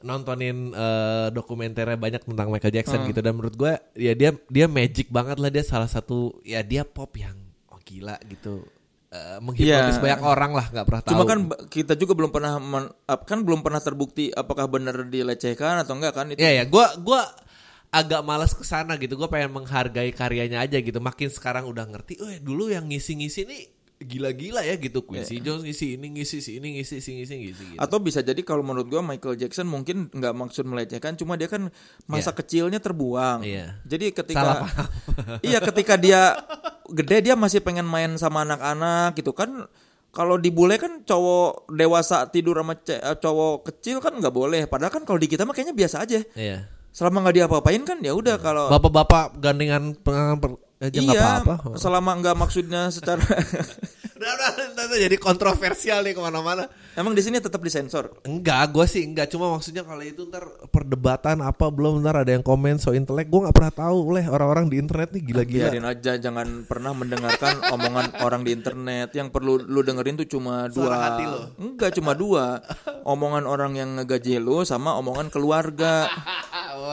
[0.00, 3.08] nontonin eh, dokumenternya banyak tentang Michael Jackson Hmm.
[3.08, 6.82] gitu dan menurut gue ya dia dia magic banget lah dia salah satu ya dia
[6.82, 7.34] pop yang
[7.68, 8.62] oh gila gitu
[9.12, 10.00] Eh, menghipnotis Iya.
[10.00, 13.60] banyak orang lah nggak pernah tahu Cuma kan kita juga belum pernah men- kan belum
[13.60, 16.40] pernah terbukti apakah benar dilecehkan atau enggak kan itu.
[16.40, 17.28] Iya ya, gua gua
[17.92, 19.12] agak malas ke sana gitu.
[19.14, 20.96] Gua pengen menghargai karyanya aja gitu.
[20.96, 23.62] Makin sekarang udah ngerti, eh dulu yang ngisi-ngisi nih
[24.02, 25.02] gila-gila ya gitu.
[25.02, 25.50] Quincy Iya.
[25.50, 27.80] Jones ngisi ini ngisi si ini ngisi si ngisi ngisi gitu.
[27.80, 31.70] Atau bisa jadi kalau menurut gua Michael Jackson mungkin nggak maksud melecehkan, cuma dia kan
[32.04, 33.42] masa kecilnya terbuang.
[33.42, 33.78] Iya.
[33.82, 34.86] Jadi Salah ketika paham.
[35.40, 36.20] iya ketika dia
[36.86, 39.66] gede dia masih pengen main sama anak-anak gitu kan.
[40.12, 44.68] Kalau dibule kan cowok dewasa tidur sama eh, cowok kecil kan nggak boleh.
[44.68, 46.20] Padahal kan kalau di kita mah kayaknya biasa aja.
[46.36, 46.68] Iya.
[46.92, 49.96] Selama nggak diapa-apain kan ya udah kalau Bapak-bapak gandengan
[50.82, 51.78] aja nggak iya apa-apa.
[51.78, 53.22] selama nggak maksudnya secara
[54.92, 56.68] jadi kontroversial nih ke mana-mana.
[56.94, 58.12] emang di sini tetap disensor.
[58.28, 59.32] Enggak, gue sih enggak.
[59.32, 63.26] Cuma maksudnya kalau itu ntar perdebatan apa belum ntar ada yang komen so intelek.
[63.32, 65.62] Gue nggak pernah tahu oleh orang-orang di internet nih gila-gila.
[65.72, 69.08] Biarin aja jangan pernah mendengarkan omongan orang di internet.
[69.16, 70.96] Yang perlu lu dengerin tuh cuma Suara dua.
[71.08, 71.40] hati lu.
[71.58, 72.44] Enggak cuma dua.
[73.12, 76.06] Omongan orang yang ngegaji lu sama omongan keluarga.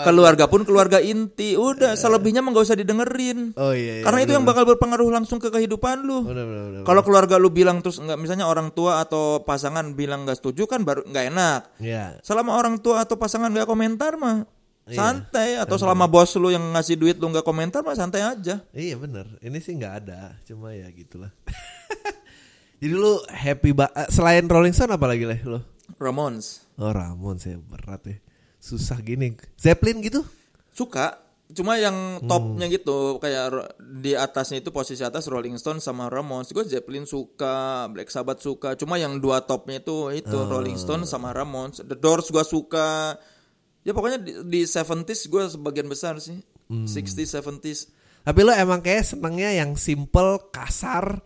[0.05, 1.57] Keluarga pun keluarga inti.
[1.57, 3.53] Udah selebihnya mah gak usah didengerin.
[3.57, 3.99] Oh iya.
[3.99, 6.23] iya Karena itu bener, yang bakal berpengaruh langsung ke kehidupan lu.
[6.23, 6.81] bener, bener, bener.
[6.85, 10.85] Kalau keluarga lu bilang terus enggak misalnya orang tua atau pasangan bilang nggak setuju kan
[10.85, 11.61] baru nggak enak.
[11.81, 12.21] Iya.
[12.21, 14.45] Selama orang tua atau pasangan nggak komentar mah
[14.89, 14.97] Iya.
[14.97, 18.65] santai atau selama bos lu yang ngasih duit lu nggak komentar mah santai aja.
[18.73, 21.29] Iya bener, ini sih nggak ada, cuma ya gitulah.
[22.81, 25.61] Jadi lu happy ba eh, selain Rolling Stone apa lagi leh lu?
[26.01, 28.17] Ramones Oh Ramon saya berat ya,
[28.59, 29.33] susah gini.
[29.55, 30.21] Zeppelin gitu?
[30.69, 31.19] suka
[31.49, 32.71] cuma yang topnya Hmm.
[32.71, 38.07] gitu kayak di atasnya itu posisi atas Rolling Stone sama Ramones gue Zeppelin suka Black
[38.07, 40.45] Sabbath suka cuma yang dua topnya itu itu Oh.
[40.45, 43.17] Rolling Stone sama Ramones The Doors gue suka
[43.81, 46.85] ya pokoknya di, di 70s gue sebagian besar sih Hmm.
[46.85, 47.79] 60s 70s
[48.21, 51.17] Tapi lu emang kayak senengnya yang simple, kasar,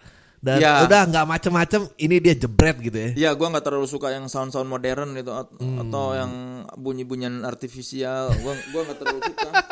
[0.44, 0.84] dan Ya.
[0.84, 1.88] udah nggak macem-macem.
[1.96, 3.10] Ini dia jebret gitu ya?
[3.16, 5.80] Ya gue nggak terlalu suka yang sound-sound modern gitu at- Hmm.
[5.82, 6.32] atau yang
[6.76, 8.28] bunyi-bunyian artifisial.
[8.36, 9.50] Gue gua nggak terlalu suka.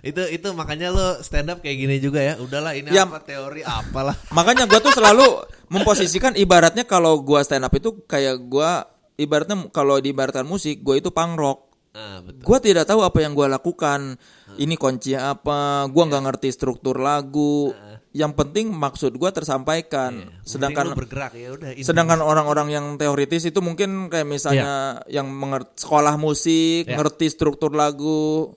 [0.00, 2.34] itu itu makanya lu stand up kayak gini juga ya.
[2.38, 3.04] Udahlah ini Ya.
[3.04, 4.16] apa teori apalah.
[4.36, 5.26] Makanya gue tuh selalu
[5.68, 8.70] memposisikan ibaratnya kalau gue stand up itu kayak gue
[9.18, 11.58] ibaratnya kalau diibaratkan musik gue itu punk rock.
[11.90, 12.44] Ah, betul.
[12.46, 14.14] Gua tidak tahu apa yang gua lakukan.
[14.54, 15.82] Ini kuncinya apa?
[15.88, 17.74] Gua nggak ngerti struktur lagu.
[18.18, 20.26] Yang penting maksud gua tersampaikan.
[20.42, 21.68] Sedangkan Sedangkan bergerak ya udah.
[21.78, 26.98] sedangkan orang-orang yang teoritis itu mungkin kayak misalnya yang mengerti sekolah musik, Ya.
[26.98, 28.50] ngerti struktur lagu.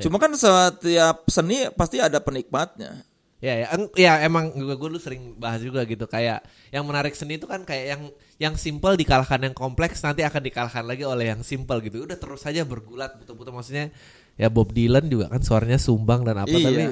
[0.00, 3.04] Cuma kan setiap seni pasti ada penikmatnya.
[3.44, 6.40] Ya, ya, Eng- ya emang gue dulu sering bahas juga gitu kayak
[6.72, 8.02] yang menarik seni itu kan kayak yang
[8.40, 12.08] yang simple dikalahkan yang kompleks nanti akan dikalahkan lagi oleh yang simple gitu.
[12.08, 13.92] Udah terus saja bergulat betul-betul maksudnya
[14.40, 16.64] ya Bob Dylan juga kan suaranya sumbang dan apa iya.
[16.64, 16.82] tapi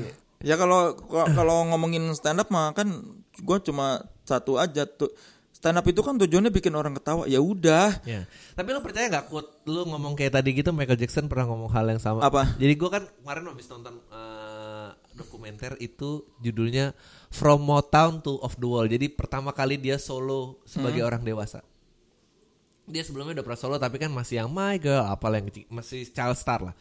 [0.42, 2.90] Ya kalau kalau ngomongin stand up mah kan
[3.32, 5.10] gue cuma satu aja tuh.
[5.54, 7.30] Stand up itu kan tujuannya bikin orang ketawa.
[7.30, 8.02] Ya udah.
[8.02, 8.26] ya.
[8.58, 11.86] Tapi lu percaya nggak quote lu ngomong kayak tadi gitu Michael Jackson pernah ngomong hal
[11.86, 12.26] yang sama.
[12.26, 12.58] Apa?
[12.58, 16.96] Jadi gue kan kemarin habis nonton eh, dokumenter itu judulnya
[17.30, 18.90] From Motown to Off the Wall.
[18.90, 21.62] Jadi pertama kali dia solo sebagai orang dewasa.
[22.82, 26.02] Dia sebelumnya udah pernah solo tapi kan masih yang My Girl, apalah yang kecil, masih
[26.10, 26.74] child star lah.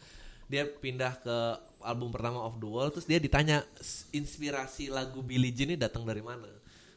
[0.50, 1.36] Dia pindah ke
[1.82, 3.66] album pertama Of The world, terus dia ditanya
[4.14, 6.48] inspirasi lagu Billie Jean ini datang dari mana?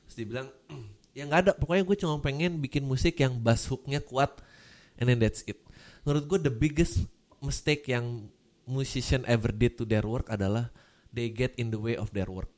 [0.06, 0.48] Terus dia bilang
[1.18, 1.52] ya nggak ada.
[1.58, 4.42] Pokoknya gue cuma pengen bikin musik yang bass hooknya kuat
[5.02, 5.60] and then that's it.
[6.06, 7.04] Menurut gue the biggest
[7.42, 8.30] mistake yang
[8.66, 10.74] musician ever did to their work adalah
[11.14, 12.50] they get in the way of their work.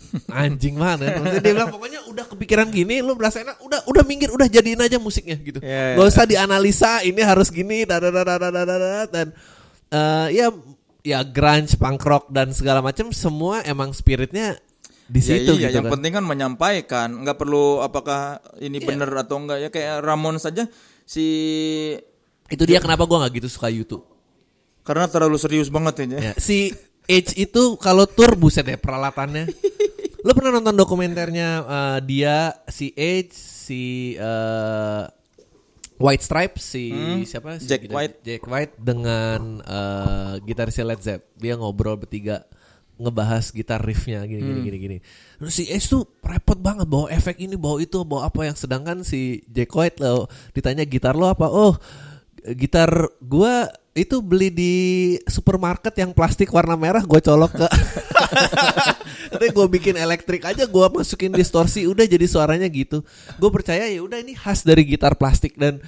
[0.32, 1.12] Anjing mana?
[1.12, 4.48] Terus Maksudnya dia bilang pokoknya udah kepikiran gini lu berasa enak udah udah minggir udah
[4.48, 5.60] jadiin aja musiknya gitu.
[5.60, 5.96] Yeah, yeah.
[6.00, 8.00] gak usah dianalisa ini harus gini dan
[9.92, 10.48] uh, ya
[11.02, 14.58] ya grunge, punk rock dan segala macam semua emang spiritnya
[15.06, 15.92] di Ya situ iya, gitu yang kan.
[15.98, 20.70] penting kan menyampaikan, nggak perlu apakah ini benar atau enggak ya kayak Ramon saja
[21.02, 21.26] si
[22.46, 24.04] Itu dia kenapa gua nggak gitu suka YouTube.
[24.80, 26.16] karena terlalu serius banget ini.
[26.18, 26.72] Ya, si
[27.06, 29.46] H itu kalau tur buset deh peralatannya.
[30.20, 32.36] Lo pernah nonton dokumenternya eh, dia
[32.66, 33.82] si H si
[34.16, 35.02] eh,
[36.00, 36.84] White Stripes si
[37.22, 37.68] siapa si Hmm.
[37.68, 38.16] Jack gitar- White.
[38.24, 41.22] Jack White dengan eh, gitarisnya Led Zepp.
[41.36, 42.48] Dia ngobrol bertiga
[42.96, 44.48] ngebahas gitar riffnya gini Hmm.
[44.50, 44.96] gini gini gini.
[45.36, 49.00] Terus si H tuh repot banget bawa efek ini bawa itu bawa apa yang sedangkan
[49.02, 51.46] si Jack White lo ditanya gitar lo apa?
[51.46, 51.76] Oh
[52.50, 52.88] gitar
[53.20, 53.68] gua
[54.00, 54.74] itu beli di
[55.24, 57.66] supermarket yang plastik warna merah gue colok ke
[59.30, 63.02] Nanti gue bikin elektrik aja gue masukin distorsi udah jadi suaranya gitu
[63.36, 65.78] gue percaya ya udah ini khas dari gitar plastik dan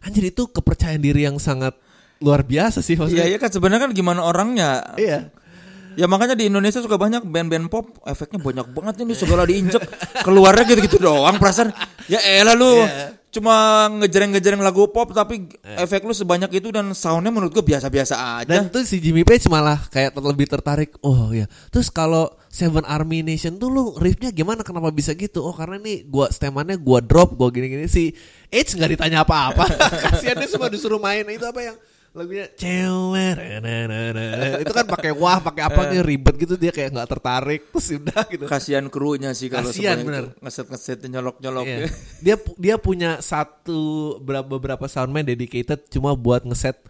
[0.00, 1.76] anjir itu kepercayaan diri yang sangat
[2.20, 4.96] luar biasa sih Iya maksudnya iya kan sebenarnya kan gimana orangnya.
[4.96, 5.32] iya
[5.98, 9.82] Ya makanya di Indonesia suka banyak band-band pop efeknya banyak banget ini segala diinjek
[10.22, 11.74] keluarnya gitu-gitu doang perasaan.
[12.06, 13.19] Ya elah lu Iya.
[13.30, 18.50] Cuma ngejreng-ngejreng lagu pop tapi efek lu sebanyak itu dan soundnya menurut gua biasa-biasa aja.
[18.50, 23.22] dan tuh si Jimmy Page malah kayak lebih tertarik oh ya terus kalau Seven Army
[23.22, 24.66] Nation tuh lu riffnya gimana?
[24.66, 25.46] Kenapa bisa gitu?
[25.46, 27.86] Oh karena nih gua stemannya gua drop gua gini-gini.
[27.86, 28.10] Si
[28.50, 29.70] Edge nggak ditanya apa-apa.
[30.10, 31.22] Kasihan dia cuma disuruh main.
[31.30, 31.78] Itu apa yang
[32.10, 33.38] lagunya cewek
[34.60, 38.22] itu kan pakai wah pakai apa nih ribet gitu dia kayak nggak tertarik terus udah
[38.26, 40.34] gitu Kasihan krunya sih kalau Kasihan, bener.
[40.34, 40.42] itu.
[40.42, 41.64] ngeset-ngeset nyolok-nyolok.
[41.70, 41.86] Iya.
[42.18, 46.82] dia dia punya satu ber- beberapa soundman dedicated cuma buat ngeset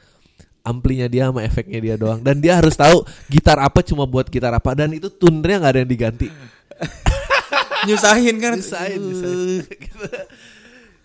[0.64, 4.56] amplinya dia sama efeknya dia doang dan dia harus tahu gitar apa cuma buat gitar
[4.56, 6.28] apa dan itu tune-nya nggak ada yang diganti
[7.80, 8.60] Nyusahin kan.
[8.60, 9.64] Nyusahin, nyusahin.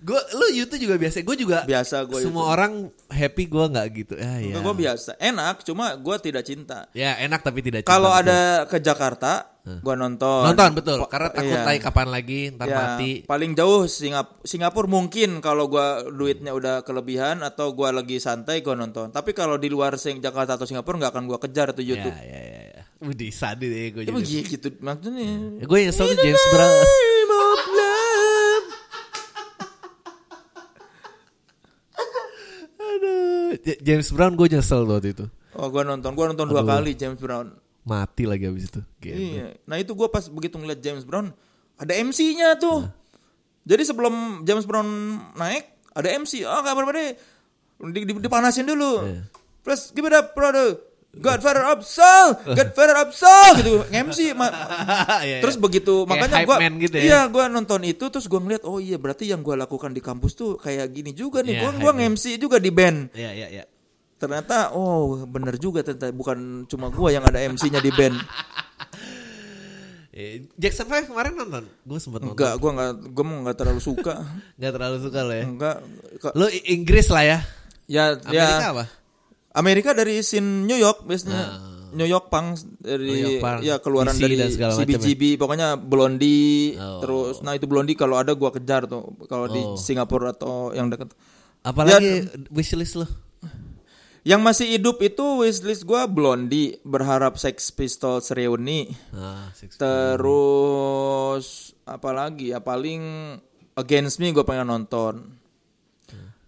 [0.06, 2.74] gue lu YouTube juga biasa gue juga Biasa gua semua orang
[3.10, 5.18] happy gue nggak gitu ya ya Gue biasa.
[5.18, 6.86] Enak cuma gua tidak cinta.
[6.91, 9.50] ya enak tapi tidak cinta, Kalau ada ke Jakarta,
[9.82, 10.46] gua nonton.
[10.46, 11.82] nonton betul Pa- karena takut iya.
[11.82, 17.41] kapan lagi ntar Ya, mati paling jauh Singap Singapura mungkin kalau gua duitnya udah kelebihan
[17.41, 19.10] atau gua lagi santai gua nonton.
[19.10, 22.13] Tapi kalau di luar Sing Jakarta atau Singapura nggak akan gua kejar tuh ya YouTube.
[22.13, 25.30] ya ya ya Widih sadis deh gue Ya, jadi begitu maksudnya.
[25.60, 28.68] gue yang tuh James Brown Name of love.
[32.78, 35.25] Aduh, J- James Brown gue nyesel waktu itu.
[35.56, 36.12] Oh, gua nonton.
[36.13, 36.71] Gua nonton dua Aduh.
[36.78, 37.56] kali James Brown.
[37.88, 38.82] Mati lagi abis itu.
[38.99, 39.15] Gitu.
[39.15, 39.56] Iya.
[39.63, 41.32] Nah, itu gua pas begitu ngeliat James Brown,
[41.80, 42.86] ada MC-nya tuh.
[43.65, 44.86] Jadi sebelum James Brown
[45.34, 46.43] naik, ada MC.
[46.43, 47.15] Oh, kabar pada
[47.89, 49.06] di, di, dipanasin dulu.
[49.65, 50.78] Plus give it up, brother.
[51.15, 53.73] Godfather of Soul, Godfather of Soul gitu.
[53.88, 54.51] MC ma-
[55.19, 57.04] Iya, Terus begitu Kayak makanya gua man gitu ya.
[57.04, 60.33] Iya, gua nonton itu terus gua ngeliat oh iya berarti yang gua lakukan di kampus
[60.33, 61.60] tuh kayak gini juga nih.
[61.60, 61.94] Gua hype gua.
[61.96, 63.12] MC juga di band.
[63.12, 63.63] Iya iya iya.
[64.15, 68.15] Ternyata oh bener juga ternyata bukan cuma gua yang ada MC-nya di band.
[70.12, 71.67] Eh, Jackson 5 kemarin nonton?
[71.83, 72.40] Gue sempet nonton.
[72.40, 74.23] Enggak, gua enggak gua mau enggak terlalu suka.
[74.63, 75.44] Gak terlalu suka lo ya.
[75.44, 75.77] Enggak.
[76.31, 77.40] Lo Inggris lah ya.
[77.85, 78.71] Ya, Amerika ya.
[78.71, 78.85] apa?
[79.56, 81.73] Amerika dari scene New York biasanya.
[81.95, 84.99] New York Punk dari York Punk, ya keluaran DC dari dan segala macam ya.
[84.99, 86.99] CBGB pokoknya Blondie Oh.
[86.99, 89.79] terus nah itu Blondie kalau ada gua kejar tuh kalau di Oh.
[89.79, 91.15] Singapura atau yang dekat
[91.63, 93.08] Apalagi wishlist lo?
[94.25, 98.89] Yang masih hidup itu wishlist gue Blondie, berharap Sex Pistols reuni.
[99.13, 101.45] Ah, Terus
[101.85, 103.37] apalagi ya paling
[103.77, 105.37] Against Me gue pengen nonton.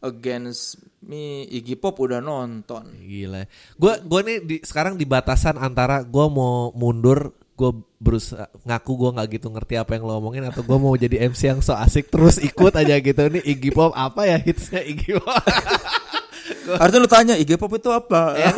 [0.01, 2.83] Against Me Iggy Pop udah nonton.
[2.99, 3.45] Gila.
[3.77, 9.09] Gua gua nih di, sekarang di batasan antara gua mau mundur, gua berusaha ngaku gua
[9.13, 12.09] nggak gitu ngerti apa yang lo omongin atau gua mau jadi MC yang so asik
[12.09, 15.29] terus ikut aja gitu nih Iggy Pop apa ya hitsnya Iggy Pop.
[16.79, 18.35] Harusnya lu tanya Iggy Pop itu apa?
[18.35, 18.51] Ya,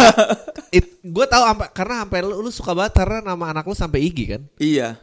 [0.70, 4.06] It, gue tahu sampai karena sampai lu, lu suka banget karena nama anak lu sampai
[4.06, 4.42] Iggy kan.
[4.58, 4.98] iya.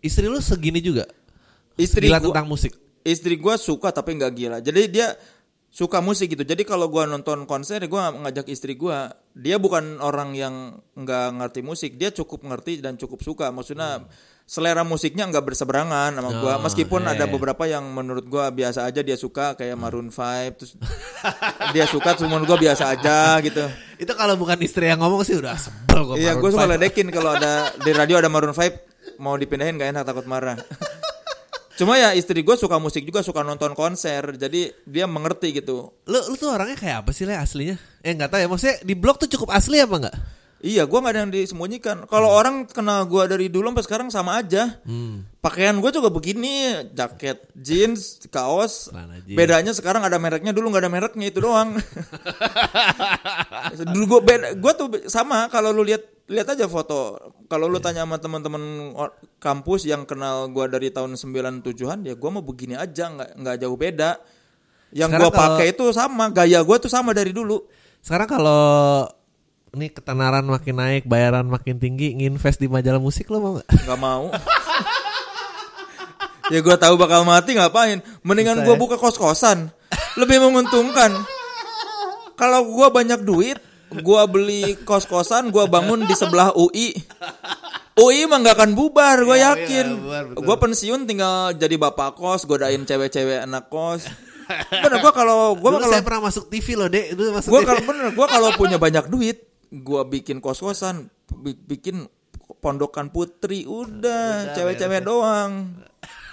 [0.00, 1.04] Istri lu segini juga.
[1.76, 2.72] Istri Gila gua- tentang musik.
[3.04, 4.58] Istri gue suka tapi nggak gila.
[4.58, 5.12] Jadi dia
[5.76, 6.40] suka musik gitu.
[6.40, 9.12] Jadi kalau gua nonton konser gue ngajak istri gua.
[9.36, 12.00] Dia bukan orang yang nggak ngerti musik.
[12.00, 13.52] Dia cukup ngerti dan cukup suka.
[13.52, 14.08] Maksudnya
[14.48, 16.56] selera musiknya nggak berseberangan sama gua.
[16.56, 17.32] Oh, Meskipun iya, ada iya.
[17.36, 20.80] beberapa yang menurut gua biasa aja dia suka kayak Maroon 5 terus
[21.76, 23.68] dia suka menurut gua biasa aja gitu.
[24.00, 26.16] Itu kalau bukan istri yang ngomong sih udah sebel gua.
[26.16, 26.72] Iya, gue suka 5.
[26.72, 30.56] ledekin kalau ada di radio ada Maroon 5 mau dipindahin gak enak takut marah.
[31.76, 35.92] Cuma ya istri gue suka musik juga suka nonton konser, jadi dia mengerti gitu.
[36.08, 37.76] Lu lu tuh orangnya kayak apa sih le aslinya?
[38.00, 40.16] Eh nggak tahu ya maksudnya di blog tuh cukup asli apa enggak?
[40.64, 42.08] Iya, gue nggak ada yang disembunyikan.
[42.08, 44.80] Kalau orang kenal gue dari dulu sampai sekarang sama aja.
[44.88, 45.28] Hmm.
[45.44, 48.88] Pakaian gue juga begini, jaket jeans, kaos.
[49.28, 51.76] Bedanya sekarang ada mereknya, dulu nggak ada mereknya itu doang.
[53.92, 55.52] dulu gue beda, gue tuh sama.
[55.52, 57.14] Kalau lu lihat lihat aja foto.
[57.46, 58.92] Kalau lu tanya sama teman-teman
[59.38, 63.78] kampus yang kenal gue dari tahun 97-an, ya gue mau begini aja, nggak nggak jauh
[63.78, 64.10] beda.
[64.90, 67.62] Yang Sekarang gue kalau- pakai itu sama, gaya gue tuh sama dari dulu.
[68.02, 68.62] Sekarang kalau
[69.74, 73.68] ini ketenaran makin naik, bayaran makin tinggi, nginvest di majalah musik lo mau nggak?
[73.86, 74.30] nggak mau
[76.46, 78.80] ya gue tahu bakal mati ngapain mendingan Bisa gue ya?
[78.80, 79.66] buka kos kosan
[80.14, 81.10] lebih menguntungkan
[82.38, 83.58] kalau gue banyak duit
[83.88, 86.90] gue beli kos kosan gue bangun di sebelah UI
[87.96, 89.86] UI mah nggak akan bubar gue Iya, yakin.
[89.86, 90.42] iya, bubar, betul.
[90.42, 94.04] gue pensiun tinggal jadi bapak kos godain cewek-cewek anak kos.
[94.70, 97.60] Bener gue kalau gue Dulu kalau saya pernah masuk TV loh dek, itu masuk gue
[97.60, 97.66] TV.
[97.66, 101.10] kalau bener gue kalau punya banyak duit gue bikin kos kosan
[101.66, 102.06] bikin
[102.58, 105.74] pondokan putri udah cewek-cewek doang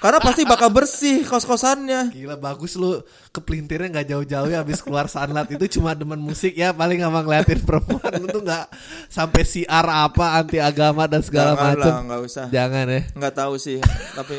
[0.03, 2.99] karena pasti bakal bersih kos kosannya Gila bagus lu.
[3.31, 7.63] Kepelintirnya nggak jauh-jauh ya habis keluar sanlat itu cuma demen musik ya paling sama ngeliatin
[7.67, 8.11] perempuan.
[8.19, 8.67] Lu tuh nggak
[9.07, 11.87] sampai siar apa anti agama dan segala Jangan macam.
[11.87, 12.45] lah, nggak usah.
[12.51, 13.79] Jangan ya, nggak tahu sih
[14.13, 14.35] tapi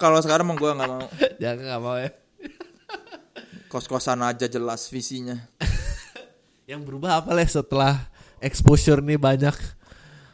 [0.00, 1.06] kalau sekarang mah gue nggak mau.
[1.38, 2.10] Jangan nggak mau ya.
[3.68, 5.36] kos kosan aja jelas visinya.
[6.64, 8.08] Yang berubah apa leh setelah
[8.40, 9.54] exposure nih banyak?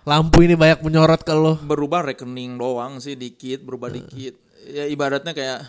[0.03, 1.55] Lampu ini banyak menyorot ke lo.
[1.63, 4.35] berubah rekening doang sih dikit berubah dikit
[4.67, 5.61] ya ibaratnya kayak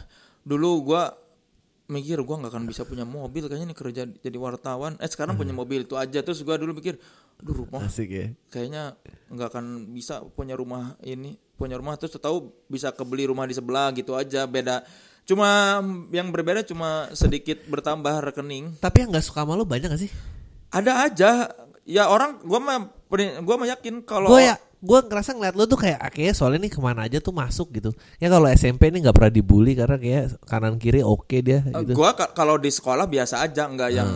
[0.45, 1.13] dulu gua
[1.89, 4.95] mikir gua nggak akan bisa punya mobil kayaknya nih kerja jadi wartawan.
[5.01, 6.21] Eh sekarang punya mobil itu aja.
[6.21, 6.97] Terus gua dulu mikir
[7.41, 8.27] aduh rumah Asik ya.
[8.53, 8.93] kayaknya
[9.33, 11.97] nggak akan bisa punya rumah ini punya rumah.
[11.97, 14.85] Terus tahu bisa kebeli rumah di sebelah gitu aja beda.
[15.23, 15.79] Cuma
[16.11, 18.75] yang berbeda cuma sedikit bertambah rekening.
[18.83, 20.11] Tapi yang nggak suka sama lo banyak gak sih?
[20.73, 21.31] ada aja.
[21.85, 22.77] Ya orang gua mah
[23.43, 26.59] gua mah yakin kalau Gue ya, gue ngerasa ngeliat lo tuh kayak "Ah, kayaknya soalnya
[26.61, 27.89] nih ke mana aja tuh masuk gitu.
[28.17, 31.95] Ya kalau SMP nih nggak pernah dibully karena kayak kanan kiri oke dia Eh, gitu.
[31.95, 34.11] Gua ka- kalau di sekolah biasa aja, nggak yang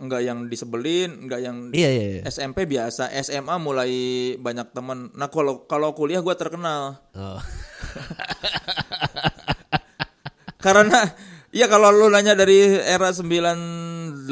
[0.00, 2.04] nggak yang disebelin, nggak yang Iya iya.
[2.16, 2.20] iya.
[2.26, 3.92] SMP biasa, SMA mulai
[4.34, 5.12] banyak teman.
[5.12, 7.36] Nah kalau kalau kuliah gua terkenal Oh.
[10.58, 11.12] karena
[11.50, 14.30] ya kalau lu nanya dari era 98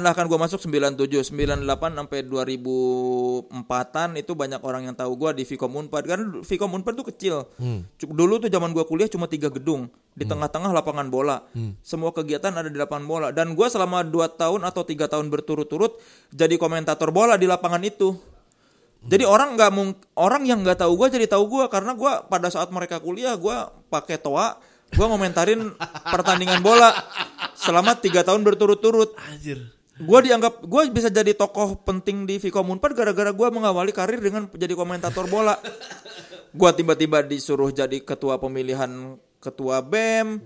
[0.00, 5.44] lah kan gua masuk 97, 98 sampai 2004-an itu banyak orang yang tahu gua di
[5.44, 6.02] Vkom Unpad.
[6.04, 7.36] Karena Vkom Unpad tuh kecil.
[7.94, 11.44] Cu- Dulu tuh zaman gua kuliah cuma tiga gedung, di tengah-tengah lapangan bola.
[11.80, 16.00] Semua kegiatan ada di lapangan bola dan gua selama 2 tahun atau tiga tahun berturut-turut
[16.32, 18.16] jadi komentator bola di lapangan itu.
[19.04, 19.68] Jadi orang nggak
[20.16, 23.68] orang yang nggak tahu gua jadi tahu gua karena gua pada saat mereka kuliah gua
[23.92, 24.56] pakai toa,
[24.94, 25.74] gua ngomentarin
[26.08, 26.94] pertandingan bola
[27.58, 29.14] selama tiga tahun berturut-turut.
[29.30, 29.74] Anjir.
[29.94, 34.50] Gua dianggap gua bisa jadi tokoh penting di Vkom Unpad gara-gara gua mengawali karir dengan
[34.50, 35.54] jadi komentator bola.
[36.50, 40.42] Gua tiba-tiba disuruh jadi ketua pemilihan ketua BEM.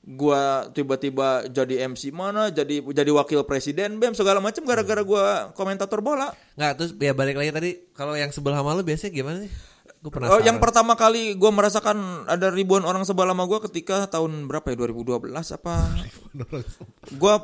[0.00, 6.00] Gua tiba-tiba jadi MC mana, jadi jadi wakil presiden BEM segala macam gara-gara gua komentator
[6.00, 6.32] bola.
[6.56, 9.52] Nggak terus ya balik lagi tadi kalau yang sebelah sama lo biasanya gimana sih?
[10.00, 10.32] Gue pernah.
[10.32, 14.72] Oh, yang pertama kali gue merasakan ada ribuan orang sebelah sama gue ketika tahun berapa
[14.72, 15.28] ya 2012
[15.60, 15.74] apa?
[17.20, 17.34] gue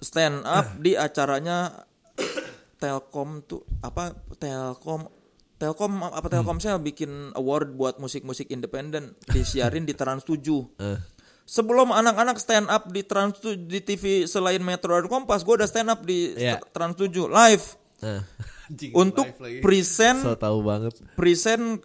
[0.00, 1.86] stand up di acaranya
[2.82, 5.06] Telkom tuh apa Telkom
[5.54, 6.42] Telkom apa Hmm.
[6.42, 10.42] Telkomsel bikin award buat musik-musik independen disiarin di Trans 7.
[10.82, 10.98] Eh.
[11.44, 15.68] Sebelum anak-anak stand up di Trans 7 di TV selain Metro dan Kompas, gue udah
[15.68, 16.58] stand up di Iya.
[16.74, 17.64] Trans 7 live
[18.04, 18.20] Nah,
[19.02, 19.24] untuk
[19.64, 20.92] present so tahu banget.
[21.16, 21.80] present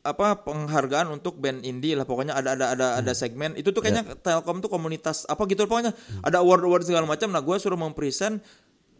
[0.00, 2.06] apa penghargaan untuk band indie lah.
[2.08, 3.56] Pokoknya ada ada ada ada segmen.
[3.56, 5.92] Itu tuh kayaknya Telkom tuh komunitas apa gitu pokoknya.
[6.24, 7.28] Ada award award segala macam.
[7.32, 8.40] Nah gue suruh mempresent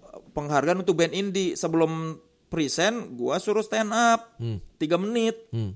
[0.05, 1.57] uh, penghargaan untuk band indie.
[1.57, 2.21] Sebelum
[2.51, 4.35] present gue suruh stand up
[4.77, 5.49] tiga menit.
[5.55, 5.73] Hmm.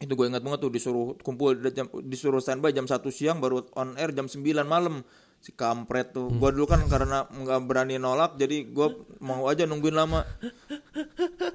[0.00, 3.68] itu gue ingat banget tuh disuruh kumpul di jam, disuruh standby jam satu siang baru
[3.76, 5.04] on air jam 9 malam
[5.40, 6.28] si kampret tuh.
[6.28, 8.88] Gue dulu kan karena nggak berani nolak jadi gue
[9.18, 10.20] mau aja nungguin lama.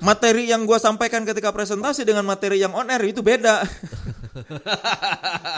[0.02, 3.62] Materi yang gue sampaikan ketika presentasi dengan materi yang on air itu beda.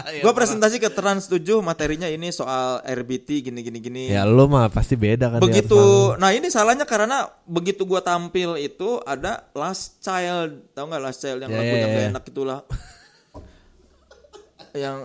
[0.07, 4.03] Ya, gue presentasi ke Trans 7 materinya ini soal RBT gini gini gini.
[4.13, 5.41] Ya lu mah pasti beda kan.
[5.41, 6.13] begitu.
[6.21, 10.61] nah ini salahnya karena begitu gua tampil itu ada last child.
[10.77, 12.09] Tau nggak last child yang Ya, lagunya ya, gak ya.
[12.13, 12.59] enak itulah?
[14.77, 14.97] Yang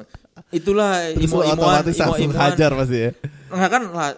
[0.52, 3.10] itulah imo otomatis imo hajar pasti ya.
[3.52, 4.10] Enggak kan lah,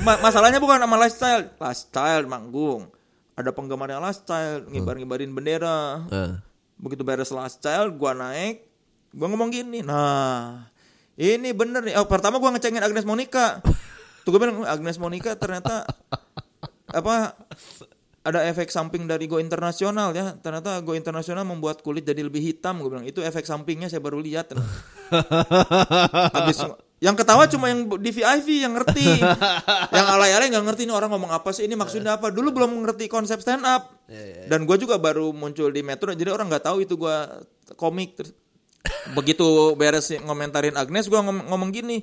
[0.00, 2.88] ma- masalahnya bukan sama last child manggung.
[3.36, 6.04] Ada penggemarnya last child ngibar ngibarin bendera.
[6.08, 6.34] Heeh.
[6.78, 8.62] begitu beres child gua naik
[9.10, 10.70] gua ngomong gini nah
[11.18, 11.98] ini bener nih.
[11.98, 13.58] Oh, pertama gua ngecengin Agnes Monica.
[14.22, 15.88] Tuh gue bilang Agnes Monica ternyata
[16.92, 17.32] apa
[18.28, 20.36] ada efek samping dari Go Internasional ya.
[20.36, 22.78] Ternyata Go Internasional membuat kulit jadi lebih hitam.
[22.78, 24.52] Gue bilang itu efek sampingnya saya baru lihat
[26.34, 26.58] habis
[26.98, 29.06] yang ketawa cuma yang di VIP yang ngerti.
[29.94, 32.34] Yang alay-alay nggak ngerti ini orang ngomong apa sih ini maksudnya apa.
[32.34, 34.02] Dulu belum ngerti konsep stand up
[34.50, 37.16] dan gue juga baru muncul di Metro jadi orang nggak tahu itu gue
[37.78, 38.18] komik.
[38.18, 38.34] Terus
[39.14, 42.02] begitu beres ngomentarin Agnes gue ngom- ngomong gini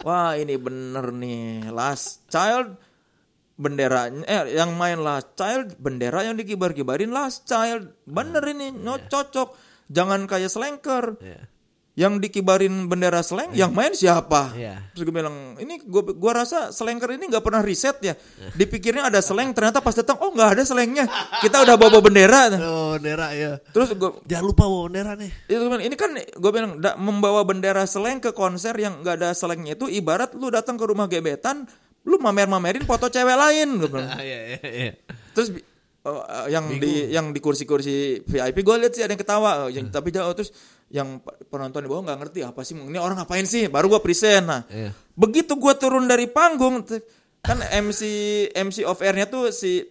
[0.00, 2.72] wah ini bener nih last child
[3.60, 7.88] benderanya eh yang main last child bendera yang dikibar-kibarin last child.
[8.04, 9.56] Bener ini no cocok.
[9.88, 11.16] Jangan kayak slanker.
[11.20, 11.40] Iya.
[11.92, 14.78] Yang dikibarin bendera slang yang main siapa Iya.
[14.90, 18.14] terus gue bilang ini gue gua rasa slanker ini nggak pernah riset ya
[18.52, 21.04] dipikirnya ada slang ternyata pas datang oh nggak ada slangnya
[21.38, 23.58] kita udah bawa, -bawa bendera Oh, bendera ya.
[23.66, 25.30] terus gue Jangan lupa bawa bendera nih.
[25.46, 29.28] itu kan ini kan gue bilang da- membawa bendera slang ke konser yang nggak ada
[29.30, 31.66] slangnya itu ibarat lu datang ke rumah gebetan
[32.02, 34.92] lu mamer-mamerin foto cewek lain gue bilang Ah, iya, iya, iya.
[35.32, 35.52] terus
[36.00, 39.90] oh, uh, yang di yang di kursi-kursi VIP gue lihat sih ada yang ketawa yang,
[39.90, 40.48] tapi jauh terus
[40.90, 43.66] yang pe- penonton di bawah nggak ngerti apa sih ini orang ngapain sih?
[43.66, 44.44] Baru gue present.
[44.44, 44.90] Nah Iya.
[45.14, 46.82] begitu gue turun dari panggung
[47.40, 48.00] kan MC
[48.52, 49.86] MC off airnya tuh si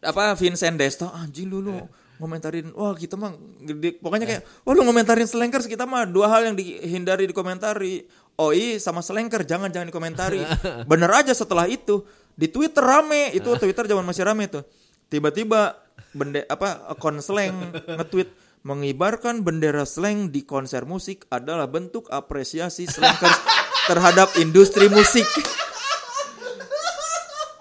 [0.00, 1.74] apa Vincent Desta anjing lu lu
[2.16, 3.98] ngomentarin wah kita mah gede.
[3.98, 8.06] Pokoknya kayak wah lu ngomentarin slankers kita mah dua hal yang dihindari dikomentari.
[8.32, 10.40] OI sama slanker jangan jangan dikomentari.
[10.90, 12.00] Bener aja setelah itu
[12.32, 14.64] di Twitter rame itu Twitter zaman masih rame tuh.
[15.06, 15.76] Tiba-tiba
[16.16, 17.52] bende apa akun slang
[17.84, 23.38] nge-tweet mengibarkan bendera slang di konser musik adalah bentuk apresiasi slankers
[23.90, 25.26] terhadap industri musik.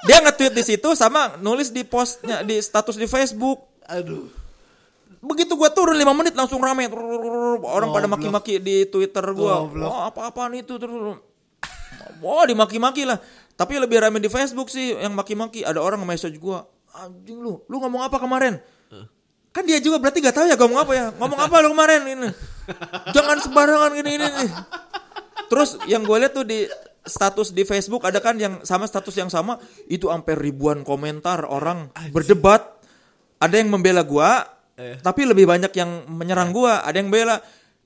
[0.05, 3.69] Dia nge-tweet di situ sama nulis di postnya di status di Facebook.
[3.89, 4.29] Aduh.
[5.21, 6.89] begitu gua turun 5 menit langsung rame.
[7.61, 9.69] Orang pada maki-maki di Twitter gua.
[9.69, 9.89] Goblok.
[9.89, 10.81] wah apa-apaan itu?
[10.81, 11.21] Terus
[12.17, 13.21] wah dimaki-maki lah.
[13.53, 15.61] Tapi lebih rame di Facebook sih yang maki-maki.
[15.61, 18.59] Ada orang nge-message gua anjing lu lu ngomong apa kemarin
[19.51, 21.05] kan dia juga berarti gak tahu ya ngomong apa ya.
[21.15, 22.29] Ngomong apa lu kemarin ini?
[23.11, 24.51] Jangan sembarangan gini ini nih.
[25.51, 26.63] terus yang gue lihat tuh di
[27.03, 29.59] status di Facebook ada kan yang sama status yang sama
[29.91, 32.79] itu hampir ribuan komentar orang berdebat.
[33.41, 34.45] Ada yang membela gua
[35.01, 36.85] tapi lebih banyak yang menyerang gua.
[36.85, 37.41] Ada yang bela.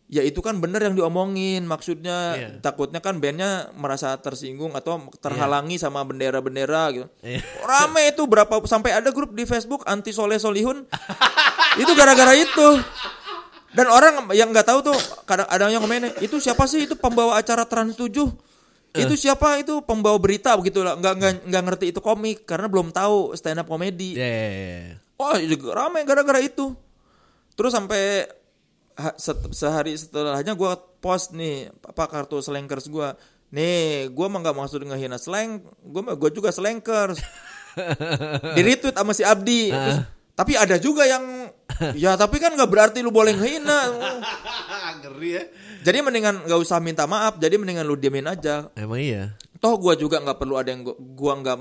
[0.05, 1.66] Ya itu kan bener yang diomongin.
[1.66, 2.47] Maksudnya Iya.
[2.61, 7.07] takutnya kan bandnya merasa tersinggung atau terhalangi sama bendera-bendera gitu.
[7.26, 7.41] Iya.
[7.66, 10.86] rame itu berapa sampai ada grup di Facebook anti soleh solihun
[11.80, 12.68] itu gara-gara itu
[13.76, 14.98] dan orang yang nggak tahu tuh
[15.28, 18.12] kadang ada yang komennya itu siapa sih itu pembawa acara Trans 7
[18.96, 22.96] itu siapa itu pembawa berita begitu lah nggak nggak nggak ngerti itu komik karena belum
[22.96, 24.96] tahu stand up komedi Iya, iya, iya.
[25.16, 26.76] Oh, juga rame gara-gara itu.
[27.56, 28.28] Terus sampai
[29.52, 33.16] sehari setelahnya gua post nih apa kartu slankers gua.
[33.52, 37.20] Nih, gua mah nggak maksud ngehina slang, gua mah gua juga slankers.
[38.56, 39.72] Di retweet sama si Abdi.
[39.72, 40.00] Terus,
[40.36, 41.48] tapi ada juga yang
[41.97, 43.80] ya tapi kan nggak berarti lu boleh ngehina.
[45.03, 45.43] Ngeri ya.
[45.86, 48.70] Jadi mendingan nggak usah minta maaf, jadi mendingan lu diemin aja.
[48.74, 49.38] Emang iya.
[49.61, 51.57] Toh gua juga nggak perlu ada yang gua, gua nggak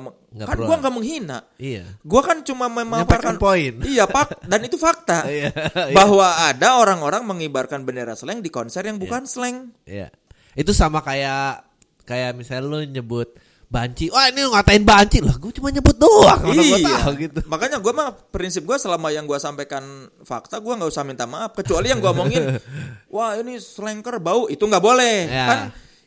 [0.48, 1.38] kan gua nggak menghina.
[1.60, 1.84] Iya.
[2.04, 3.80] Gua kan cuma memaparkan poin.
[3.84, 5.26] Iya, Pak, dan itu fakta.
[5.34, 5.50] Iya.
[5.96, 9.72] bahwa ada orang-orang mengibarkan bendera slang di konser yang bukan slang.
[9.84, 10.08] Iya.
[10.54, 11.64] Itu sama kayak
[12.04, 13.34] kayak misalnya lu nyebut
[13.68, 14.12] banci.
[14.12, 15.34] Wah, ini ngatain banci lah.
[15.36, 16.40] Gue cuma nyebut doang.
[16.40, 17.40] Mana gua tahu gitu.
[17.48, 21.56] Makanya gua mah prinsip gua selama yang gua sampaikan fakta gua nggak usah minta maaf
[21.56, 22.58] kecuali yang gua omongin
[23.14, 25.16] wah ini slanker bau itu nggak boleh.
[25.28, 25.46] Ya.
[25.46, 25.60] Kan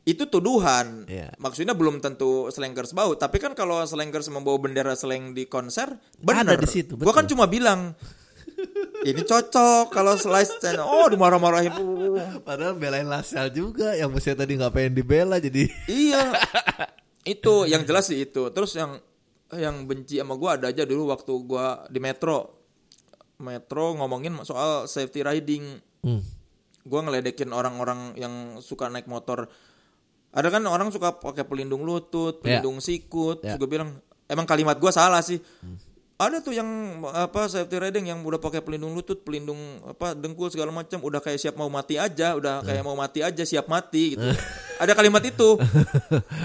[0.08, 1.04] itu tuduhan.
[1.12, 1.36] Iya.
[1.36, 6.56] Maksudnya belum tentu Slankers bau, tapi kan kalau Slankers membawa bendera slang di konser, benar.
[6.56, 7.92] Di situ, Gua kan cuma bilang
[9.06, 10.82] ini cocok kalau slice stand.
[10.82, 11.72] Oh, dimarah-marahin.
[12.48, 16.34] Padahal belain Lasal juga yang mestinya tadi nggak pengen dibela jadi iya.
[17.28, 18.50] itu yang jelas sih itu.
[18.50, 18.98] Terus yang
[19.54, 22.56] yang benci sama gua ada aja dulu waktu gua di metro.
[23.38, 25.78] Metro ngomongin soal safety riding.
[26.02, 26.24] Hmm.
[26.88, 29.52] Gua ngeledekin orang-orang yang suka naik motor.
[30.32, 32.60] Ada kan orang suka pakai pelindung lutut, Ya.
[32.60, 33.44] pelindung sikut.
[33.44, 33.56] Ya.
[33.56, 33.90] Terus gua bilang,
[34.28, 35.40] emang kalimat gua salah sih.
[36.18, 36.66] Ada tuh yang
[37.14, 41.38] apa safety riding yang udah pakai pelindung lutut, pelindung apa dengkul segala macam, udah kayak
[41.38, 44.26] siap mau mati aja, udah kayak mau mati aja siap mati gitu.
[44.82, 45.62] ada kalimat itu.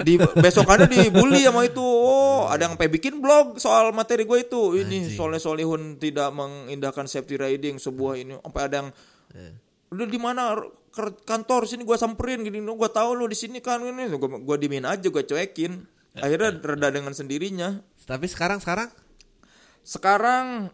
[0.04, 1.80] Di besokannya dibully sama itu.
[1.80, 4.76] Oh, ada yang sampai bikin blog soal materi gue itu.
[4.76, 8.36] Ini Soleh Solihun tidak mengindahkan safety riding sebuah ini.
[8.44, 8.88] Sampai ada yang
[9.92, 10.56] udah di mana
[11.24, 14.88] kantor sini gua samperin gini gua tahu lu di sini kan ini gua, gua dimin
[14.88, 15.84] aja gua cuekin
[16.16, 18.88] akhirnya reda dengan sendirinya Tapi sekarang sekarang
[19.82, 20.70] sekarang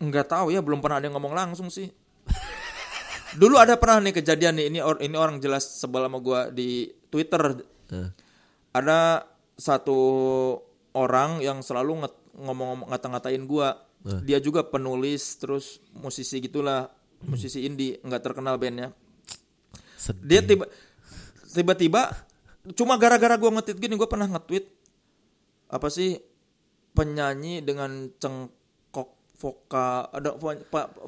[0.00, 1.92] nggak tahu ya belum pernah ada yang ngomong langsung sih.
[3.30, 6.90] Dulu ada pernah nih kejadian nih ini or- ini orang jelas sebel sama gua di
[7.08, 7.62] Twitter.
[7.90, 8.10] Eh.
[8.70, 9.26] ada
[9.58, 9.98] satu
[10.94, 13.86] orang yang selalu nget- ngomong ngata-ngatain gua.
[14.24, 16.88] Dia juga penulis terus musisi gitulah
[17.28, 18.96] musisi indie nggak terkenal bandnya.
[20.00, 20.24] Sedih.
[20.24, 20.64] dia tiba
[21.52, 22.02] tiba-tiba
[22.72, 24.64] cuma gara-gara gua nge-tweet gini gua pernah nge-tweet
[25.68, 26.16] apa sih
[27.00, 29.08] penyanyi dengan cengkok
[29.40, 30.36] vokal ada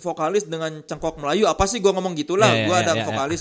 [0.01, 2.97] vokalis dengan cengkok Melayu apa sih gua ngomong gitulah Ya, ya, gua ya, ada ya,
[2.97, 3.05] ya.
[3.05, 3.40] vokalis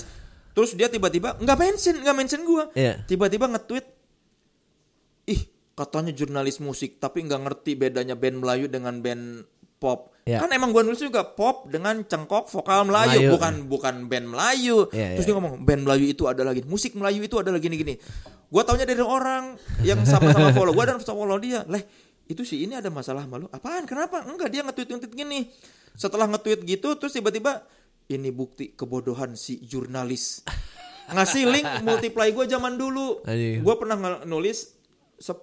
[0.52, 3.00] terus dia tiba-tiba nggak mention nggak mention gua Iya.
[3.08, 3.86] tiba-tiba nge-tweet
[5.24, 5.40] ih
[5.72, 9.48] katanya jurnalis musik tapi nggak ngerti bedanya band Melayu dengan band
[9.80, 10.38] pop Ya.
[10.38, 13.30] kan emang gua nulis juga pop dengan cengkok vokal Melayu, Melayu.
[13.34, 15.32] bukan bukan band Melayu Ya, terus ya.
[15.32, 17.98] dia ngomong band Melayu itu ada lagi musik Melayu itu ada lagi gini-gini
[18.46, 21.82] gua taunya dari orang yang sama-sama follow gua dan follow dia leh
[22.30, 23.84] itu sih ini ada masalah malu apaan?
[23.84, 24.22] Kenapa?
[24.24, 25.50] Enggak dia nge-tweet nge-tweet gini.
[25.94, 27.66] Setelah nge-tweet gitu terus tiba-tiba
[28.08, 30.44] ini bukti kebodohan si jurnalis.
[31.10, 33.20] Ngasih link multiply gue zaman dulu.
[33.60, 34.78] Gue pernah nge- nulis
[35.22, 35.38] 10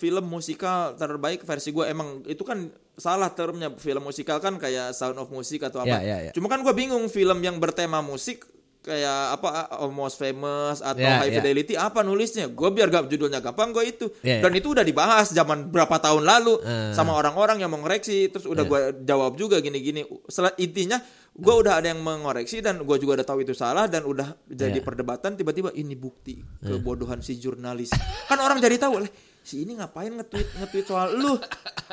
[0.00, 3.72] film musikal terbaik versi gue emang itu kan salah termnya.
[3.76, 6.00] Film musikal kan kayak Sound of Music atau apa.
[6.00, 6.32] Ya, ya, ya.
[6.32, 8.44] cuma kan gue bingung film yang bertema musik
[8.88, 11.34] kayak apa Almost Famous atau Ya, High ya.
[11.38, 14.42] Fidelity apa nulisnya gue biar gak judulnya gampang gue itu Ya, ya.
[14.42, 16.92] dan itu udah dibahas zaman berapa tahun lalu Eh.
[16.92, 20.08] sama orang-orang yang mau ngoreksi terus udah gue jawab juga gini-gini
[20.56, 20.96] intinya
[21.30, 24.74] gue udah ada yang mengoreksi dan gue juga udah tahu itu salah dan udah jadi
[24.74, 24.82] Ya.
[24.82, 27.92] perdebatan tiba-tiba ini bukti kebodohan si jurnalis
[28.26, 29.10] kan orang jadi tahu lah
[29.48, 31.40] si ini ngapain nge-tweet nge-tweet soal lu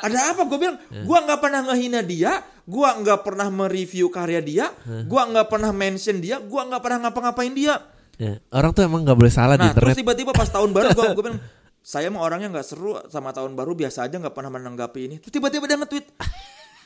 [0.03, 4.67] ada apa gue bilang gue nggak pernah ngehina dia gue nggak pernah mereview karya dia
[4.83, 7.79] gue nggak pernah mention dia gue nggak pernah ngapa-ngapain dia
[8.15, 9.99] Ya, orang tuh emang nggak boleh salah di Nah terus internet.
[9.99, 11.39] tiba-tiba pas tahun baru gue bilang
[11.83, 15.15] saya mah orangnya nggak seru sama tahun baru biasa aja nggak pernah menanggapi ini.
[15.19, 16.15] Terus tiba-tiba dia nge-tweet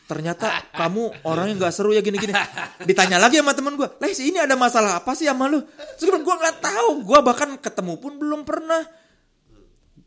[0.09, 2.33] ternyata kamu orangnya nggak seru ya gini-gini.
[2.81, 5.61] Ditanya lagi sama temen gue, leh si ini ada masalah apa sih sama lu?
[6.01, 8.81] Terus gue nggak tahu, gue bahkan ketemu pun belum pernah.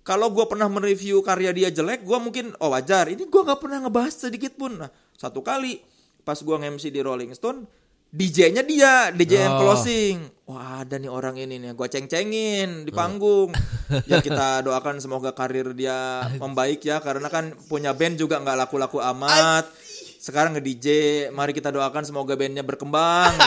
[0.02, 3.06] Kalau gue pernah mereview karya dia jelek, gue mungkin oh wajar.
[3.06, 4.74] Ini gue nggak pernah ngebahas sedikit pun.
[4.74, 5.78] Nah satu kali
[6.22, 7.66] pas gue nge-MC di Rolling Stone,
[8.10, 9.58] DJ-nya dia, DJ and Oh.
[9.62, 10.16] closing.
[10.44, 13.54] Wah ada nih orang ini nih, gue ceng-cengin di panggung.
[14.10, 18.98] ya kita doakan semoga karir dia membaik ya, karena kan punya band juga nggak laku-laku
[19.00, 19.70] amat.
[20.18, 20.86] Sekarang nge DJ,
[21.30, 23.32] mari kita doakan semoga bandnya berkembang.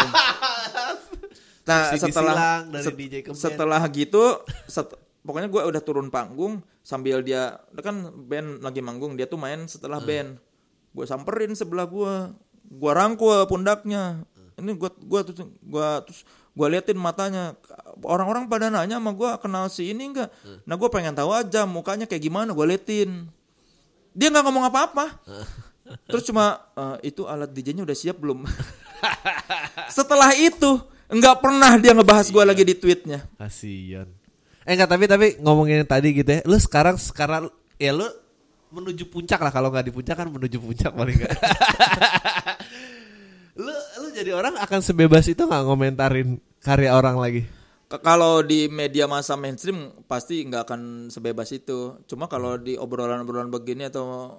[1.65, 2.93] Nah setelah set-
[3.33, 4.21] setelah gitu,
[4.69, 4.93] set-
[5.25, 9.97] pokoknya gue udah turun panggung sambil dia kan band lagi manggung dia tuh main setelah
[9.97, 10.07] Hmm.
[10.07, 10.29] band.
[10.93, 12.13] Gue samperin sebelah gue,
[12.63, 14.21] gue rangkul pundaknya.
[14.55, 16.23] Ini gue gua terus gua terus
[16.55, 17.59] gue liatin matanya.
[17.99, 20.31] Orang-orang pada nanya sama gue kenal si ini enggak?
[20.39, 20.63] Hmm.
[20.63, 22.55] Nah gue pengen tahu aja mukanya kayak gimana.
[22.55, 23.27] Gue liatin.
[24.15, 25.19] Dia nggak ngomong apa-apa.
[26.07, 28.47] Terus cuma "Eh, itu alat DJ-nya udah siap belum?
[29.97, 33.27] Setelah itu nggak pernah dia ngebahas gue lagi di tweetnya.
[33.35, 34.07] Kasian.
[34.65, 36.41] Eh enggak tapi tapi ngomongin yang tadi gitu ya.
[36.43, 38.09] Lu sekarang sekarang ya lu
[38.73, 41.37] menuju puncak lah kalau nggak di puncak kan menuju puncak paling enggak.
[43.63, 47.45] lu lu jadi orang akan sebebas itu nggak ngomentarin karya orang lagi.
[47.85, 50.81] Kalau di media massa mainstream pasti nggak akan
[51.13, 52.01] sebebas itu.
[52.09, 54.33] Cuma kalau di obrolan-obrolan begini atau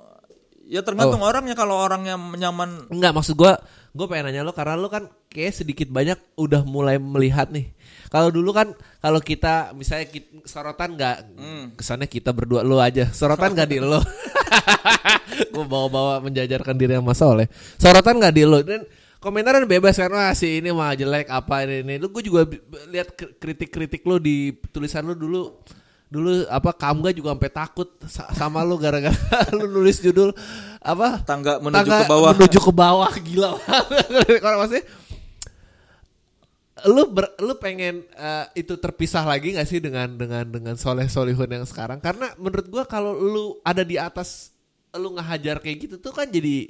[0.66, 1.54] ya tergantung orangnya.
[1.54, 3.62] Kalau orangnya nyaman, Enggak maksud gua
[3.94, 7.70] gua pengen nanya lo karena lu kan kayak sedikit banyak udah mulai melihat nih.
[8.06, 11.16] Kalau dulu kan kalau kita misalnya kit- sorotan nggak
[11.74, 13.08] kesannya kita berdua lu aja.
[13.08, 14.00] Sorotan nggak di lo.
[15.52, 17.46] gua bawa-bawa menjajarkan diri sama Soleh.
[17.76, 18.82] Sorotan nggak di lo dan
[19.16, 22.46] komentar kan bebas kan wah si ini mah jelek apa ini ini lu gue juga
[22.86, 25.50] lihat kri- kritik-kritik lu di tulisan lu dulu
[26.06, 29.10] dulu apa Kamga juga sampai takut sa- sama lu gara-gara
[29.58, 30.30] lu nulis judul
[30.78, 32.30] apa Tangga menuju Tangga ke bawah.
[32.38, 33.50] menuju ke bawah gila
[34.44, 34.84] kalau maksudnya
[36.84, 41.48] lu ber- lu pengen eh, itu terpisah lagi gak sih dengan dengan dengan soleh solihun
[41.48, 44.52] yang sekarang karena menurut gua kalau lu ada di atas
[44.92, 46.68] lu ngehajar kayak gitu tuh kan jadi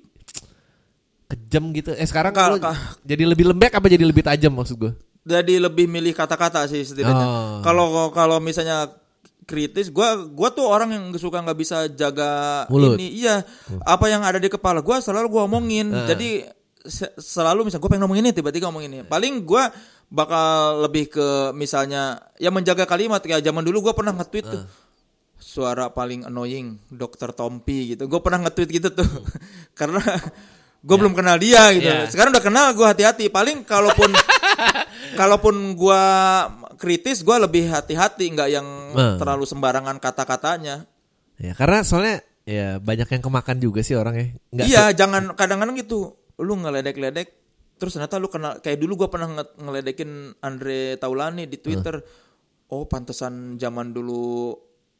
[1.26, 4.78] kejam gitu eh sekarang Ka- lu ka- jadi lebih lembek apa jadi lebih tajam maksud
[4.78, 4.92] gua
[5.26, 7.26] Jadi lebih milih kata-kata sih setidaknya.
[7.26, 7.58] Oh.
[7.58, 8.94] Kalau kalau misalnya
[9.42, 12.94] kritis, gua gua tuh orang yang suka nggak bisa jaga Mulut.
[12.94, 13.26] ini.
[13.26, 13.42] Iya,
[13.82, 15.90] apa yang ada di kepala gua selalu gua omongin.
[16.06, 16.46] Jadi
[16.86, 18.96] se- selalu misalnya gue pengen ngomong ini tiba-tiba ngomong ini.
[19.02, 19.66] Paling gua
[20.06, 24.64] bakal lebih ke misalnya ya menjaga kalimat kayak zaman dulu gua pernah nge-tweet tuh.
[25.36, 28.08] Suara paling annoying Dokter Tompi gitu.
[28.08, 29.04] Gue pernah nge-tweet gitu tuh.
[29.78, 30.00] Karena
[30.80, 31.84] gue belum kenal dia gitu.
[31.84, 32.08] Ya.
[32.08, 33.28] Sekarang udah kenal gue hati-hati.
[33.28, 34.16] Paling kalaupun
[35.20, 36.02] kalaupun gua
[36.76, 39.16] kritis gua lebih hati-hati nggak yang Hmm.
[39.20, 40.88] terlalu sembarangan kata-katanya.
[41.36, 46.16] ya karena soalnya ya banyak yang kemakan juga sih orangnya nggak iya, jangan kadang-kadang gitu.
[46.40, 47.45] Lu ngeledek-ledek
[47.76, 50.10] terus ternyata lu kenal kayak dulu gua pernah nge- ngeledekin
[50.40, 52.00] Andre Taulani di Twitter.
[52.66, 54.50] Oh, pantesan zaman dulu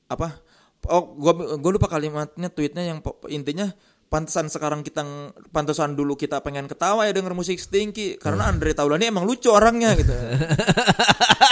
[0.07, 0.39] apa?
[0.87, 3.73] Oh, gua gua lupa kalimatnya tweetnya yang intinya
[4.07, 5.03] pantesan sekarang kita
[5.51, 9.99] pantesan dulu kita pengen ketawa ya denger musik Stinky karena Andre Taulani emang lucu orangnya
[9.99, 10.15] gitu.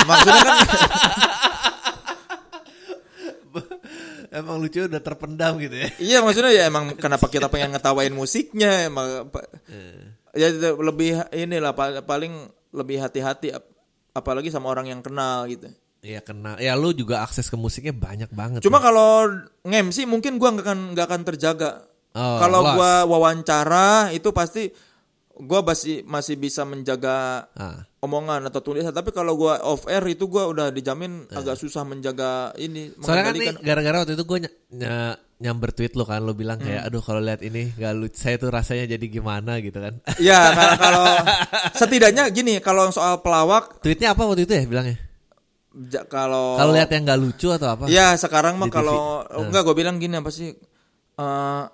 [0.06, 0.56] Maksudnya kan
[4.34, 8.90] emang lucu udah terpendam gitu ya Iya maksudnya ya emang kenapa kita pengen ngetawain musiknya
[8.90, 9.30] emang
[10.34, 12.32] ya itu lebih inilah pa- paling
[12.70, 13.70] lebih hati-hati ap-
[14.12, 15.70] apalagi sama orang yang kenal gitu.
[16.00, 16.58] Iya kena.
[16.58, 18.60] Ya lu juga akses ke musiknya banyak banget.
[18.60, 19.24] Cuma kalau
[19.62, 21.70] nge-MC mungkin gua nggak akan nggak akan terjaga.
[22.12, 24.70] Oh, kalau gua wawancara itu pasti
[25.34, 27.82] gua masih masih bisa menjaga Ah.
[27.98, 32.54] omongan atau tulisan tapi kalau gua off air itu gua udah dijamin agak susah menjaga
[32.54, 36.56] ini Soalnya kan nih gara-gara waktu itu ny- ny- nyamber tweet lo kan lo bilang
[36.56, 39.98] kayak aduh kalau lihat ini gak lucu saya tuh rasanya jadi gimana gitu kan.
[40.16, 41.06] Ya kalau, kalau
[41.74, 44.96] setidaknya gini kalau soal pelawak Tweetnya apa waktu itu ya bilangnya?
[45.90, 47.84] ja- kalau Kalau lihat yang gak lucu atau apa?
[47.90, 50.54] Ya sekarang mah kalau enggak gue bilang gini apa sih?
[51.14, 51.64] Eh,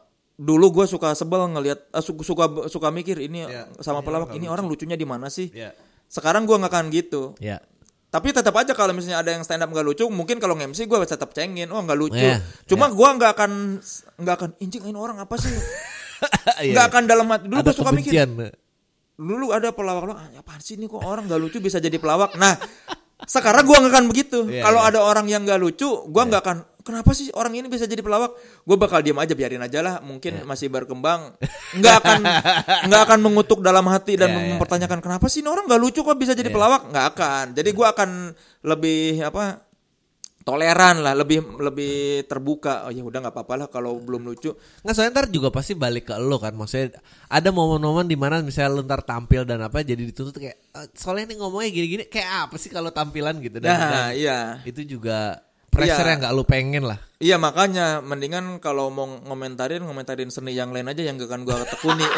[0.40, 4.28] dulu gue suka sebel ngelihat eh, suka suka suka mikir ini Ya, sama ini pelawak
[4.28, 5.52] orang ini orang lucunya di mana sih?
[5.52, 5.76] Ya.
[6.08, 7.36] Sekarang gue nggak akan gitu.
[7.38, 7.60] Ya.
[8.10, 10.98] Tapi tetap aja kalau misalnya ada yang stand up nggak lucu, mungkin kalau nge-MC gue
[11.06, 12.18] tetap cengin, oh nggak lucu.
[12.18, 13.78] Ya, Cuma gue nggak akan
[14.18, 15.54] nggak akan injing ini orang apa sih?
[16.60, 16.76] Iya.
[16.76, 17.48] Nggak akan dalam hati.
[17.48, 18.12] Dulu gue suka mikir,
[19.20, 22.40] dulu ada pelawak lo, ah, apaan sih ini kok orang nggak lucu bisa jadi pelawak.
[22.40, 22.56] Nah,
[23.28, 24.48] sekarang gua nggak akan begitu.
[24.48, 24.88] Iya, Kalau iya.
[24.88, 26.58] ada orang yang nggak lucu, gua nggak akan.
[26.90, 28.34] Kenapa sih orang ini bisa jadi pelawak?
[28.66, 29.94] Gue bakal diam aja, biarin aja lah.
[30.02, 30.44] Mungkin Iya.
[30.44, 31.38] masih berkembang.
[31.78, 32.20] Nggak akan
[32.90, 34.48] nggak akan mengutuk dalam hati dan Iya, iya.
[34.52, 36.90] mempertanyakan kenapa sih ini orang nggak lucu kok bisa jadi pelawak?
[36.90, 37.44] Nggak akan.
[37.54, 38.10] Jadi gua akan
[38.66, 39.70] lebih apa?
[40.40, 42.88] toleran lah, lebih lebih terbuka.
[42.88, 44.56] Oh ya udah nggak apa-apa lah kalau belum lucu.
[44.80, 46.96] Nggak soalnya ntar juga pasti balik ke lo kan Maksudnya
[47.28, 51.28] ada momen-momen di mana misalnya lo ntar tampil dan apa Jadi dituntut kayak "Eh, Soalnya
[51.28, 54.38] ini ngomongnya gini-gini Kayak apa sih kalau tampilan gitu dan, Nah, dan iya.
[54.64, 56.10] Itu juga pressure Iya.
[56.12, 60.88] yang gak lo pengen lah Iya makanya mendingan kalau mau ngomentarin ngomentarin seni yang lain
[60.88, 62.04] aja yang gak akan gua tekuni.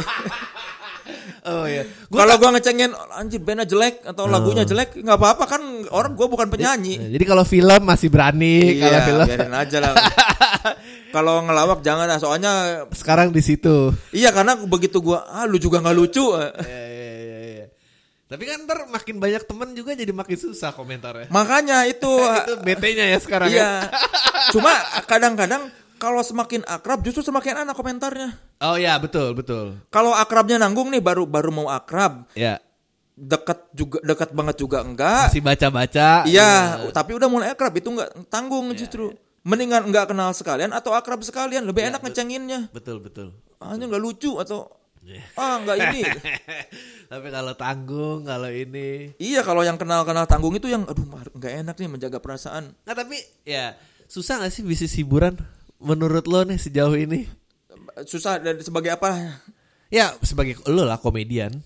[1.42, 5.62] Oh iya kalau gua ngecengin "Oh, anjir bandnya jelek atau lagunya jelek nggak apa-apa kan
[5.90, 6.94] orang gua bukan penyanyi.
[7.11, 9.94] Jadi kalau film masih berani Kalau Iya, film biarin aja lah.
[11.14, 12.53] kalau ngelawak jangan lah soalnya
[12.94, 16.22] sekarang di situ iya karena begitu gua ah lu juga nggak lucu.
[16.30, 16.84] Iya, iya,
[17.18, 17.66] iya, iya.
[18.32, 22.08] Tapi kan ntar makin banyak temen juga jadi makin susah komentarnya Makanya itu
[22.48, 23.70] Itu BT-nya ya sekarang ya iya.
[24.48, 24.72] Cuma
[25.04, 25.68] kadang-kadang
[26.00, 28.34] kalau semakin akrab justru semakin enak komentarnya.
[28.58, 32.58] Oh iya betul betul Kalau akrabnya nanggung nih baru baru mau akrab, Ya
[33.12, 35.30] dekat juga dekat banget juga enggak.
[35.30, 39.12] Masih baca-baca Iya, tapi udah mulai akrab itu nggak tanggung justru.
[39.42, 42.70] Mendingan nggak kenal sekalian atau akrab sekalian, lebih enak ngecenginnya.
[42.70, 44.81] Betul betul Ah, ini nggak lucu atau Iya.
[45.40, 46.03] ah nggak ini.
[47.12, 51.05] Tapi kalau tanggung, kalau ini, iya, kalau yang kenal-kenal tanggung itu yang aduh
[51.36, 52.72] nggak enak nih menjaga perasaan.
[52.86, 53.74] nah tapi ya
[54.07, 55.36] susah gak sih bisnis hiburan
[55.82, 57.26] menurut lo nih sejauh ini?
[58.07, 59.42] Susah dan sebagai apa?
[59.92, 61.61] Ya sebagai lo lah komedian.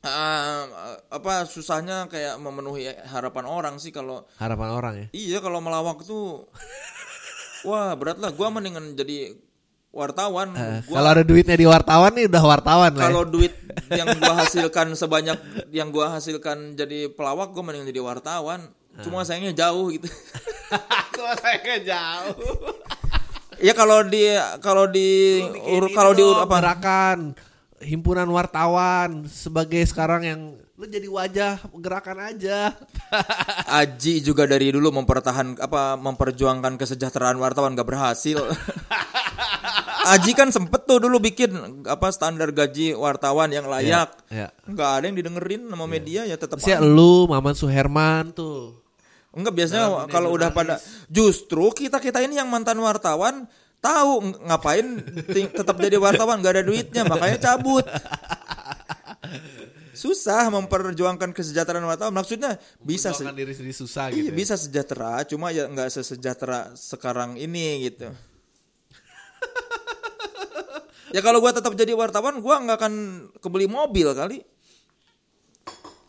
[0.00, 0.64] Ah,
[1.12, 5.06] apa susahnya kayak memenuhi harapan orang sih kalau Harapan orang ya.
[5.12, 6.48] iya kalau melawak tuh
[7.68, 8.32] wah berat lah.
[8.32, 9.36] Gua mendingan jadi
[9.90, 10.54] wartawan.
[10.84, 13.00] Gua- Kalau ada duitnya di wartawan nih udah wartawan lah.
[13.00, 13.06] ya.
[13.06, 13.52] kalau duit
[13.98, 15.38] yang gua hasilkan sebanyak
[15.68, 19.02] yang gua hasilkan jadi pelawak gua mending jadi wartawan Ah.
[19.02, 20.10] cuma sayangnya jauh gitu
[21.14, 22.34] Kok saya jauh.
[23.60, 25.38] ya kalau di kalau di
[25.68, 27.18] ur- kalau di apa gerakan
[27.78, 30.40] himpunan wartawan sebagai sekarang yang
[30.74, 32.72] lu jadi wajah gerakan aja.
[33.68, 38.40] Aji juga dari dulu mempertahan apa memperjuangkan kesejahteraan wartawan gak berhasil.
[40.00, 41.52] Aji kan sempet tuh dulu bikin
[41.84, 44.08] apa standar gaji wartawan yang layak.
[44.32, 44.48] ya.
[44.64, 48.80] Nggak ada yang didengerin sama media ya tetap Si lu, Maman Suherman tuh.
[49.30, 53.46] Enggak biasanya kalau udah pada justru kita kita ini yang mantan wartawan
[53.78, 54.86] tahu ng- ngapain
[55.30, 57.86] tetap jadi wartawan nggak ada duitnya makanya cabut.
[59.94, 64.30] Susah memperjuangkan kesejahteraan wartawan maksudnya bisa se- diri sendiri susah iya, gitu.
[64.32, 64.34] ya.
[64.34, 68.08] bisa sejahtera cuma ya nggak sesejahtera sekarang ini gitu.
[71.16, 72.94] ya kalau gua tetap jadi wartawan gua nggak akan
[73.38, 74.42] kebeli mobil kali.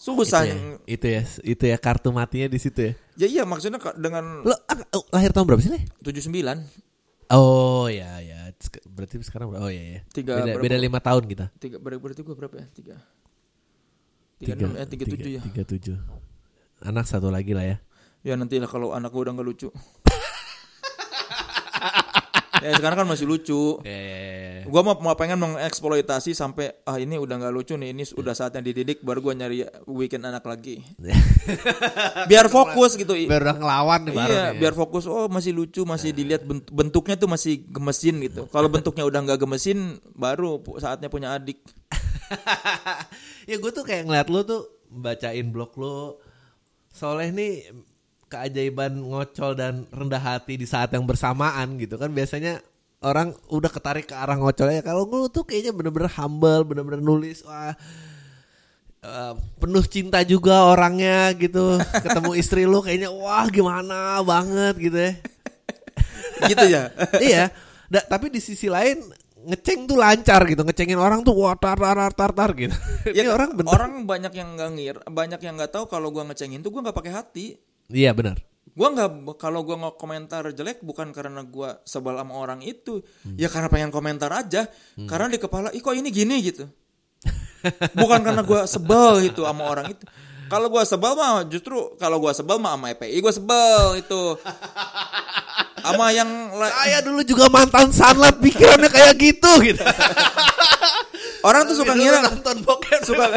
[0.01, 0.49] Susah.
[0.49, 2.93] Itu ya, itu ya, itu ya kartu matinya di situ ya.
[3.21, 5.81] Ya iya maksudnya dengan Lo ah, oh, lahir tahun berapa sih, Le?
[6.01, 6.89] 79
[7.31, 8.49] Oh ya ya,
[8.91, 9.61] berarti sekarang berapa?
[9.63, 9.99] Oh ya ya.
[10.09, 10.63] Tiga beda, berapa?
[10.65, 11.45] beda lima tahun kita.
[11.61, 12.95] tiga ber- berarti gue berapa ya tiga
[14.41, 15.97] tiga enam eh tiga tujuh ya Tiga tujuh.
[16.81, 17.77] Anak satu lagi lah ya.
[18.25, 19.69] ya nanti lah kalau anak gue udah nggak lucu
[22.61, 23.81] ya sekarang kan masih lucu.
[23.81, 24.29] Ya, ya, ya,
[24.61, 24.63] ya.
[24.69, 28.61] gue mau mau pengen mengeksploitasi sampai ah ini udah nggak lucu nih ini udah saatnya
[28.61, 29.57] dididik baru gue nyari
[29.89, 30.79] weekend anak lagi.
[32.31, 33.17] Biar fokus gitu.
[33.17, 34.53] Biar udah ngelawan nih baru iya nih.
[34.55, 34.59] ya.
[34.61, 38.45] biar fokus oh masih lucu masih dilihat bent- bentuknya tuh masih gemesin gitu.
[38.53, 41.59] Kalau bentuknya udah nggak gemesin baru saatnya punya adik.
[43.49, 46.15] Ya gue tuh kayak ngeliat lu tuh bacain blog lu.
[46.93, 47.73] Soleh nih
[48.31, 52.07] keajaiban ngocol dan rendah hati di saat yang bersamaan gitu kan.
[52.07, 52.63] Biasanya
[53.03, 54.79] orang udah ketarik ke arah ngocolnya.
[54.79, 57.75] Kalau lu tuh kayaknya bener-bener humble bener-bener nulis wah
[59.01, 61.75] eh, penuh cinta juga orangnya gitu.
[61.99, 65.13] Ketemu istri lu kayaknya wah gimana banget gitu ya.
[66.41, 66.89] Gitu ya?
[67.21, 67.43] Iya.
[67.85, 68.97] Da- tapi di sisi lain
[69.41, 70.61] ngeceng tuh lancar gitu.
[70.61, 72.73] Ngecengin orang tuh wah tar tar tar tar, tar gitu.
[73.09, 73.69] Ini Ya, orang bener.
[73.69, 76.97] orang banyak yang nggak ngir, banyak yang nggak tahu kalau gua ngecengin tuh gua nggak
[76.97, 77.45] pakai hati.
[77.91, 78.39] Iya benar
[78.71, 83.03] Gua nggak kalau gua nggak komentar jelek bukan karena gua sebel sama orang itu,
[83.35, 84.63] ya karena pengen komentar aja.
[84.95, 86.71] Karena di kepala, ih kok ini gini gitu.
[87.99, 90.07] bukan karena gua sebel gitu sama orang itu.
[90.47, 94.23] Kalau gua sebel mah justru kalau gua sebel mah sama EPI gua sebel itu.
[95.83, 99.83] Sama yang saya dulu juga mantan sanlat pikirannya kayak gitu gitu
[101.41, 103.33] orang tuh suka ngira nonton bokep suka-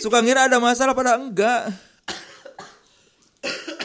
[0.00, 1.68] suka ngira ada masalah pada enggak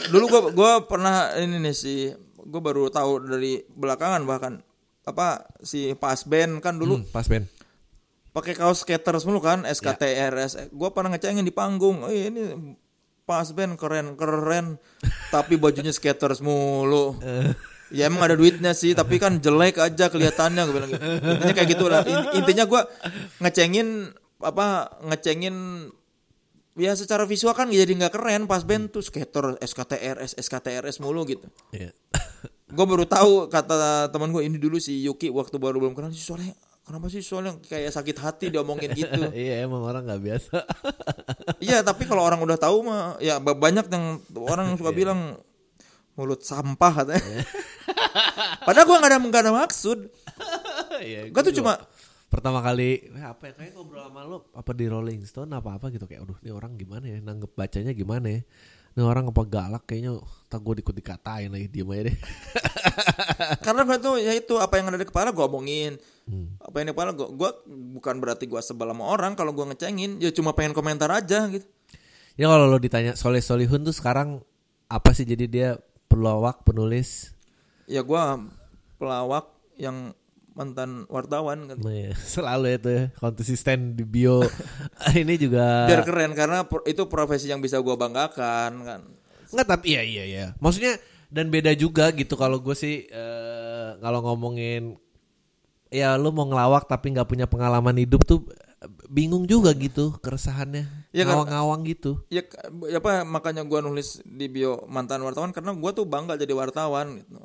[0.07, 1.99] dulu gua gua pernah ini nih sih
[2.39, 4.53] gua baru tahu dari belakangan bahkan.
[5.03, 7.43] Apa si pas band kan dulu Hmm, pas Ben.
[8.29, 12.05] pakai kaos skaters mulu kan SKTRS gua pernah ngecengin di panggung.
[12.05, 12.75] Oh ini
[13.25, 14.77] pas band keren keren.
[15.33, 17.17] Tapi bajunya skaters mulu
[17.89, 21.01] ya emang ada duitnya sih tapi kan jelek aja kelihatannya gue bilang gitu.
[21.25, 22.05] intinya kayak gitu lah.
[22.05, 22.85] In- intinya gua
[23.41, 24.13] ngecengin
[24.45, 25.89] apa ngecengin
[26.79, 31.45] ya secara visual kan jadi nggak keren pas band tuh skater SKTRS SKTRS mulu gitu.
[31.69, 31.91] Iya.
[32.75, 36.21] gue baru tahu kata teman gue ini dulu si Yuki waktu baru belum kenal si
[36.21, 36.53] Soleh
[36.85, 39.09] kenapa sih Soleh kayak sakit hati diomongin gitu?
[39.35, 40.55] Iya emang orang nggak biasa.
[41.65, 45.35] Iya tapi kalau orang udah tahu mah ya ba- banyak yang orang suka bilang
[46.15, 47.43] mulut sampah katanya.
[48.63, 49.99] Padahal gue nggak ada nggak ada maksud.
[50.99, 51.79] Iya, gue tuh cuma
[52.29, 55.89] pertama kali eh, apa ya kayak ngobrol sama lo apa di Rolling Stone apa apa?
[55.89, 57.17] Gitu kayak aduh ini orang gimana ya?
[57.19, 58.41] Nanggep bacanya gimana ya?
[58.93, 60.17] Ini orang apa galak kayaknya
[60.49, 62.17] tak gue ikut dikatain lagi diem aja deh.
[63.65, 65.97] Karena tuh ya itu apa yang ada di kepala gue omongin.
[66.29, 66.61] Hmm.
[66.61, 67.51] apa yang di kepala gue gue
[67.97, 71.65] bukan berarti gue sebel sama orang kalau gue ngecengin ya cuma pengen komentar aja gitu.
[72.37, 74.45] Ya kalau lo ditanya Soleh Solihun tuh sekarang
[74.87, 75.25] apa sih?
[75.25, 75.69] Jadi dia
[76.05, 77.33] pelawak penulis?
[77.89, 78.23] Ya gue
[79.01, 79.49] pelawak
[79.79, 80.13] yang
[80.57, 84.45] mantan wartawan kan Nah, ya, selalu itu ya, konsisten di bio
[85.21, 89.01] ini juga biar keren karena itu profesi yang bisa gue banggakan kan
[89.49, 90.45] Enggak tapi iya iya iya.
[90.61, 90.97] Maksudnya
[91.29, 94.97] dan beda juga gitu kalau gue sih eh, kalau ngomongin
[95.89, 98.45] ya lu mau ngelawak tapi nggak punya pengalaman hidup tuh
[99.09, 100.85] bingung juga gitu keresahannya.
[101.11, 102.21] Ya Ngawang-ngawang gitu.
[102.29, 102.45] ya
[102.87, 107.19] ya apa makanya gue nulis di bio mantan wartawan karena gue tuh bangga jadi wartawan
[107.19, 107.41] gitu.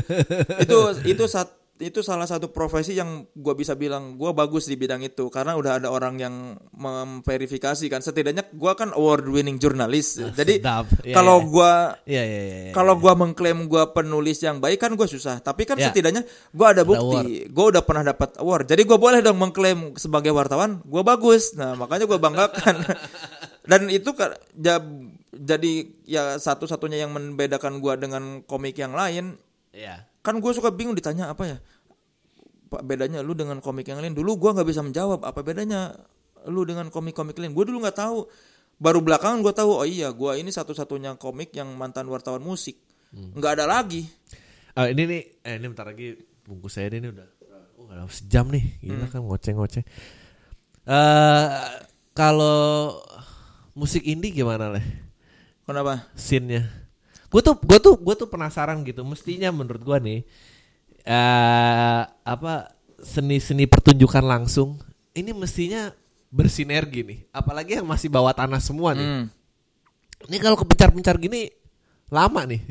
[0.64, 0.78] itu
[1.10, 1.50] itu saat
[1.80, 5.80] itu salah satu profesi yang gue bisa bilang gue bagus di bidang itu karena udah
[5.80, 6.34] ada orang yang
[6.76, 8.04] memverifikasi kan.
[8.04, 10.86] Setidaknya gue kan award winning jurnalis jadi sedap.
[11.02, 11.48] Iya, kalau iya.
[11.48, 11.72] gue
[12.10, 12.22] Iya
[12.70, 15.38] kalau gua mengklaim gua penulis yang baik kan gua susah.
[15.42, 15.90] Tapi kan Ya.
[15.90, 16.22] setidaknya
[16.54, 17.46] gua ada bukti.
[17.50, 18.68] gua udah pernah dapat award.
[18.70, 21.54] Jadi gua boleh dong mengklaim sebagai wartawan gua bagus.
[21.56, 22.82] Nah makanya gua banggakan.
[23.70, 24.10] Dan itu
[25.30, 25.72] jadi
[26.04, 29.38] ya satu-satunya yang membedakan gua dengan komik yang lain
[29.70, 30.09] Iya.
[30.20, 31.56] Kan gue suka bingung ditanya apa ya?
[32.70, 34.14] Pak bedanya lu dengan komik yang lain?
[34.14, 35.90] Dulu gua nggak bisa menjawab apa bedanya
[36.46, 37.50] lu dengan komik-komik lain?
[37.50, 38.30] Gue dulu nggak tahu.
[38.80, 42.78] Baru belakangan gue tahu oh iya gua ini satu-satunya komik yang mantan wartawan musik.
[43.10, 44.06] Nggak ada lagi.
[44.78, 46.14] Ah, ini nih, eh, ini bentar lagi
[46.46, 49.82] bungkus saya ini udah, uh, udah sejam nih, gila kan ngoceh-ngoceh.
[50.86, 51.46] Eh,
[52.14, 52.98] kalau
[53.74, 54.86] musik indie gimana leh?
[55.66, 56.06] kenapa?
[56.14, 56.66] Scene-nya?
[57.30, 59.06] Gue tuh, gue tuh, gue tuh penasaran gitu.
[59.06, 60.26] Mestinya menurut gua nih,
[61.06, 62.54] eh apa
[63.00, 64.76] seni-seni pertunjukan langsung
[65.16, 65.88] ini mestinya
[66.28, 67.18] bersinergi nih.
[67.30, 69.06] Apalagi yang masih bawa tanah semua nih.
[69.06, 69.24] Hmm.
[70.28, 71.48] Ini kalau kepencar-pencar gini
[72.10, 72.62] lama nih.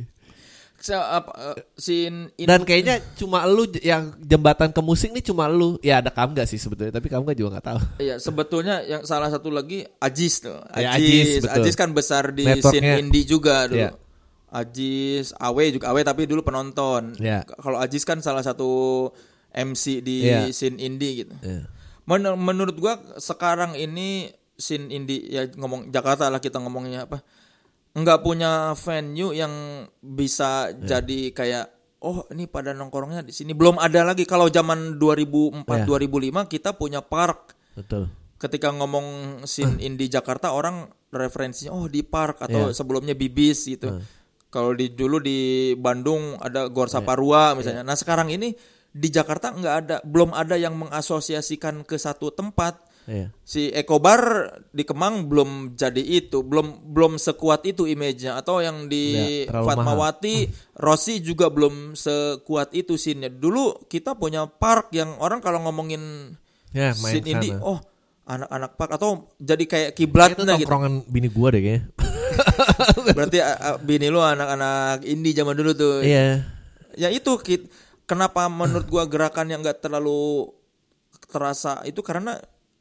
[0.80, 5.76] Apa, eh, scene in- Dan kayaknya cuma lu yang jembatan ke musik nih cuma lu.
[5.84, 7.80] Ya ada Kamga sih sebetulnya, tapi Kamga juga nggak tahu.
[8.00, 10.56] Iya sebetulnya yang salah satu lagi Ajis tuh.
[10.80, 11.76] Ya, Ajis, Ajis, Ajis, betul.
[11.76, 12.96] kan besar di Networknya.
[12.96, 13.76] scene indie juga dulu.
[13.76, 13.92] Iya.
[14.50, 17.14] Ajis, Awe juga Awe tapi dulu penonton.
[17.16, 19.10] K- Kalau Ajis kan salah satu
[19.50, 20.50] MC di Iya.
[20.50, 21.34] scene indie gitu.
[21.40, 21.66] Ya.
[22.04, 27.22] Men- menurut gua sekarang ini scene indie ya ngomong Jakarta lah kita ngomongnya apa?
[27.92, 29.54] Nggak punya venue yang
[30.00, 30.98] bisa Iya.
[30.98, 31.66] jadi kayak
[32.00, 35.86] oh ini pada nongkrongnya di sini belum ada lagi kalau zaman 2004 Iya.
[35.86, 38.08] 2005 kita punya park Betul.
[38.38, 39.06] ketika ngomong
[39.44, 42.74] scene indie Jakarta orang referensinya oh di park atau Iya.
[42.74, 44.00] sebelumnya Bibis gitu.
[44.50, 47.86] Kalau di dulu di Bandung ada Gor Saparua misalnya.
[47.86, 48.58] Nah, sekarang ini
[48.90, 52.82] di Jakarta nggak ada belum ada yang mengasosiasikan ke satu tempat.
[53.10, 53.34] Iya.
[53.42, 59.06] Si Ekobar di Kemang belum jadi itu, belum belum sekuat itu image-nya atau yang di
[59.46, 60.36] Iya, terlalu Fatmawati,
[60.78, 63.34] Rossi juga belum sekuat itu scene-nya.
[63.34, 66.38] Dulu kita punya park yang orang kalau ngomongin
[66.74, 67.66] main scene indie, sana.
[67.66, 67.82] oh
[68.30, 70.70] anak-anak park atau jadi kayak kiblatnya gitu.
[70.70, 71.82] tongkrongan bini gua deh kayaknya.
[73.18, 73.38] Berarti
[73.82, 76.06] bini lu anak-anak indie zaman dulu tuh.
[76.06, 76.46] Iya.
[76.94, 77.34] Ya itu.
[78.06, 80.50] Kenapa menurut gua gerakan yang nggak terlalu
[81.26, 82.38] terasa itu karena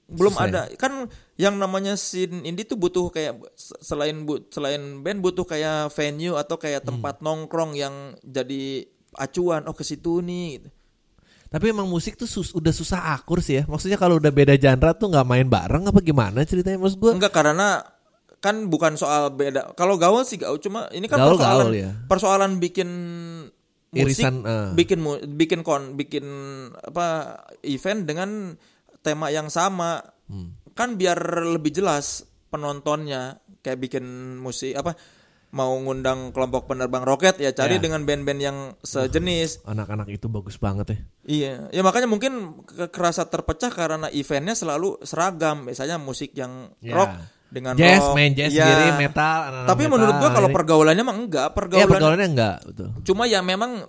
[0.08, 0.48] belum Susah ya?
[0.48, 1.04] ada kan
[1.36, 6.32] yang namanya scene indie tuh butuh kayak se- selain bu, selain band butuh kayak venue
[6.32, 6.96] atau kayak Hmm.
[6.96, 7.92] tempat nongkrong yang
[8.24, 10.68] jadi acuan oh ke situ nih gitu.
[11.48, 13.64] Tapi emang musik tuh sus- udah susah akur sih ya.
[13.64, 17.12] Maksudnya kalau udah beda genre tuh nggak main bareng apa gimana ceritanya maksud gua?
[17.16, 17.80] Enggak karena
[18.38, 19.72] kan bukan soal beda.
[19.74, 21.90] Kalau gaul sih gaul cuma ini kan Gaul, persoalan gaul ya.
[22.06, 22.88] persoalan bikin
[23.88, 24.68] musik, Irisan, eh.
[24.76, 25.00] bikin
[25.34, 26.24] bikin kon bikin
[26.76, 28.30] apa event dengan
[29.00, 29.98] tema yang sama.
[30.28, 30.54] Hmm.
[30.76, 31.16] Kan biar
[31.48, 32.22] lebih jelas
[32.52, 34.04] penontonnya kayak bikin
[34.38, 34.94] musik apa
[35.48, 37.82] mau ngundang kelompok penerbang roket ya cari Ya.
[37.82, 39.64] dengan band-band yang sejenis.
[39.64, 40.98] Anak-anak itu bagus banget ya.
[41.24, 42.32] Iya, ya makanya mungkin
[42.62, 45.64] ke- kerasa terpecah karena eventnya selalu seragam.
[45.64, 46.92] Misalnya musik yang Ya.
[46.92, 47.16] rock
[47.48, 48.12] dengan Jazz, rock.
[48.12, 48.60] main jazz Iya.
[48.60, 50.54] sendiri, metal, Tapi metal, menurut gua kalau ini.
[50.54, 51.88] pergaulannya mah enggak, Iya pergaulan.
[51.88, 52.88] pergaulannya enggak, betul.
[53.02, 53.88] Cuma ya memang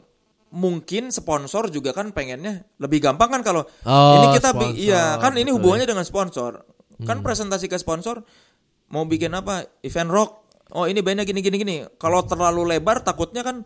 [0.50, 5.04] mungkin sponsor juga kan pengennya lebih gampang kan kalau Oh, ini kita bi- sponsor, iya
[5.18, 5.56] kan ini betul.
[5.56, 6.64] hubungannya dengan sponsor.
[7.00, 8.24] Kan presentasi ke sponsor
[8.88, 9.68] mau bikin apa?
[9.82, 10.32] Event rock.
[10.70, 11.76] Oh, ini bandnya gini gini gini.
[11.98, 13.66] Kalau terlalu lebar takutnya kan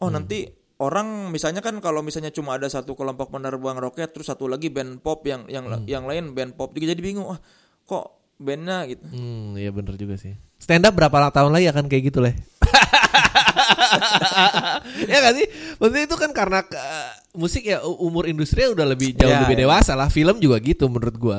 [0.00, 0.48] oh nanti
[0.80, 5.04] orang misalnya kan kalau misalnya cuma ada satu kelompok penerbang roket terus satu lagi band
[5.04, 7.28] pop yang yang yang lain band pop juga jadi bingung.
[7.28, 7.40] Wah,
[7.84, 8.04] kok
[8.40, 9.04] bandnya gitu.
[9.12, 10.32] Hmm, iya bener juga sih.
[10.56, 12.32] Stand up berapa tahun lagi akan kayak gitu leh?
[15.10, 15.46] ya gak sih?
[15.76, 19.68] Maksudnya itu kan karena eh, musik ya umur industri udah lebih jauh Ya, lebih ya.
[19.68, 20.08] dewasa lah.
[20.08, 21.38] Film juga gitu menurut gua.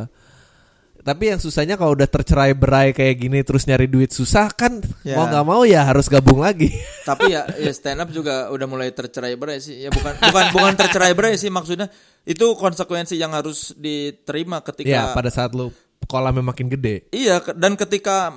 [1.01, 5.17] Tapi yang susahnya kalau udah tercerai berai kayak gini terus nyari duit susah kan Ya.
[5.17, 6.69] mau nggak mau ya harus gabung lagi.
[7.09, 9.81] Tapi ya, ya stand up juga udah mulai tercerai berai sih.
[9.81, 11.89] Ya bukan bukan bukan tercerai berai sih maksudnya.
[12.21, 15.73] Itu konsekuensi yang harus diterima ketika ya pada saat lu
[16.05, 17.09] kolamnya makin gede.
[17.09, 18.29] Iya dan ketika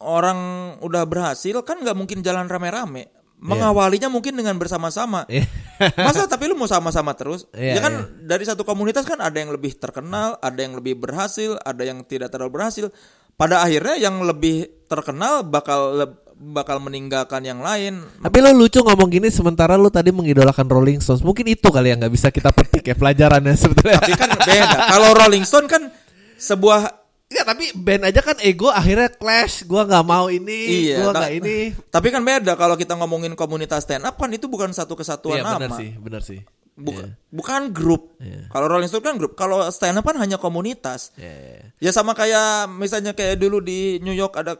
[0.00, 3.19] orang udah berhasil kan nggak mungkin jalan rame-rame.
[3.40, 5.24] Mengawalinya mungkin dengan bersama-sama.
[5.80, 5.96] Iya.
[5.96, 7.48] Masa tapi lu mau sama-sama terus?
[7.56, 11.56] Iya, ya kan dari satu komunitas kan ada yang lebih terkenal, ada yang lebih berhasil,
[11.64, 12.92] ada yang tidak terlalu berhasil.
[13.32, 15.96] Pada akhirnya yang lebih terkenal bakal
[16.36, 18.04] bakal meninggalkan yang lain.
[18.20, 21.24] Tapi lu lucu ngomong gini sementara lu tadi mengidolakan Rolling Stones.
[21.24, 24.04] Mungkin itu kali yang nggak bisa kita petik ya pelajarannya sebetulnya.
[24.04, 24.78] Tapi kan beda.
[24.92, 25.88] Kalau Rolling Stone kan
[26.36, 26.99] sebuah
[27.30, 29.62] Enggak, tapi band aja kan ego akhirnya clash.
[29.62, 31.56] Gua nggak mau ini, Iya, gua nggak ini.
[31.86, 35.46] Tapi kan beda kalau kita ngomongin komunitas stand up kan itu bukan satu kesatuan Iya
[35.46, 35.58] nama.
[35.62, 36.40] benar sih, benar sih.
[36.74, 37.14] Bukan Iya.
[37.30, 38.18] bukan grup.
[38.18, 38.50] Iya.
[38.50, 39.38] Kalau Rolling Stone kan grup.
[39.38, 41.14] Kalau stand up kan hanya komunitas.
[41.14, 41.66] Iya, iya, iya.
[41.78, 44.58] Ya sama kayak misalnya kayak dulu di New York ada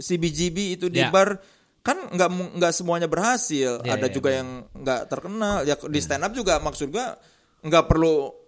[0.00, 1.12] CBGB itu di Ya.
[1.12, 1.36] bar
[1.84, 3.84] kan nggak nggak semuanya berhasil.
[3.84, 5.68] Ya, ada ya, juga yang nggak terkenal.
[5.68, 7.12] Ya di stand up juga maksud gua
[7.60, 8.45] nggak perlu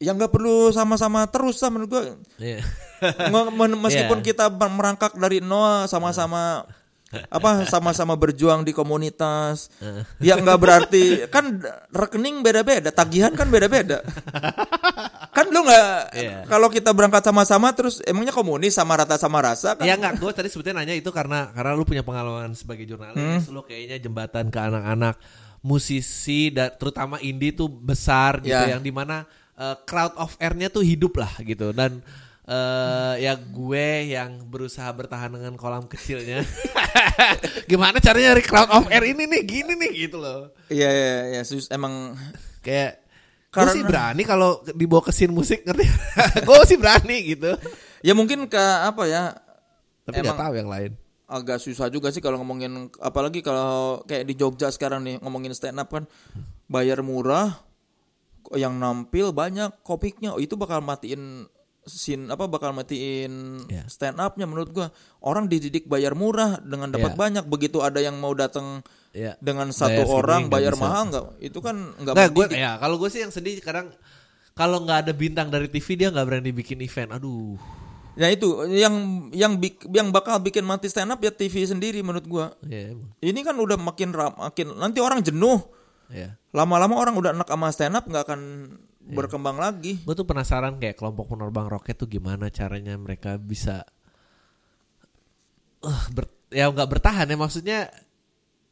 [0.00, 2.02] yang nggak perlu sama-sama terus lah menurut gua.
[2.40, 2.64] Iya.
[3.30, 4.26] Men- Meskipun Iya.
[4.26, 6.64] kita merangkak dari nol sama-sama
[7.26, 9.66] apa sama-sama berjuang di komunitas.
[10.18, 11.58] ya nggak berarti kan
[11.90, 14.00] rekening beda-beda, tagihan kan beda-beda.
[15.30, 16.38] kan lu nggak Iya.
[16.46, 19.84] kalau kita berangkat sama-sama terus emangnya komunis sama rata sama rasa kan?
[19.84, 23.60] Ya enggak, gue tadi sebetulnya nanya itu karena karena lu punya pengalaman sebagai jurnalis, lu
[23.62, 25.18] kayaknya jembatan ke anak-anak
[25.60, 28.72] musisi dan terutama indie tuh besar gitu Ya.
[28.72, 29.28] yang di mana
[29.60, 32.00] eh, crowd of air-nya tuh hidup lah gitu dan
[32.50, 36.42] eh ya gue yang berusaha bertahan dengan kolam kecilnya.
[37.70, 40.50] Gimana caranya nyari crowd of air ini nih gini nih gitu loh.
[40.66, 42.18] Iya iya iya sus emang
[42.60, 43.00] Kayak
[43.46, 45.86] gue Karena- sih berani kalau dibawa ke scene musik ngerti.
[46.48, 47.54] gue sih berani gitu.
[48.00, 49.30] ya mungkin ke apa ya
[50.02, 50.92] Tapi Emang- tahu yang lain.
[51.24, 55.78] agak susah juga sih kalau ngomongin apalagi kalau kayak di Jogja sekarang nih ngomongin stand
[55.78, 56.02] up kan
[56.66, 57.54] bayar murah
[58.52, 61.46] yang nampil banyak kopiknya oh, itu bakal matiin
[61.80, 63.82] scene apa bakal matiin Ya.
[63.86, 67.18] stand upnya menurut gua orang dididik bayar murah dengan dapat Ya.
[67.18, 69.34] banyak begitu ada yang mau datang Ya.
[69.38, 70.82] dengan Bayar satu segini orang bayar bisa.
[70.82, 72.58] mahal nggak itu kan nggak gue mendidik.
[72.58, 73.90] ya kalau gue sih yang sedih kadang
[74.52, 77.16] kalau nggak ada bintang dari TV dia nggak berani bikin event.
[77.16, 77.56] Aduh.
[78.18, 78.94] Nah itu yang
[79.32, 79.56] yang
[79.88, 82.46] yang bakal bikin mati stand up ya TV sendiri menurut gua.
[82.68, 83.08] Ya emang.
[83.22, 85.64] Ini kan udah makin ram, makin nanti orang jenuh.
[86.10, 86.34] Ya.
[86.50, 88.40] Lama-lama orang udah enak sama stand up nggak akan
[89.00, 89.16] Iya.
[89.16, 89.98] berkembang lagi.
[90.02, 93.82] Gue tuh penasaran kayak kelompok penerbang roket tuh gimana caranya mereka bisa
[95.80, 97.80] eh ber- ya nggak bertahan ya maksudnya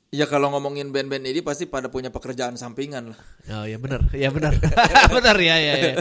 [0.09, 3.21] Ya kalau ngomongin band-band ini pasti pada punya pekerjaan sampingan lah.
[3.53, 4.57] oh ya benar ya benar
[5.17, 5.93] benar ya ya ya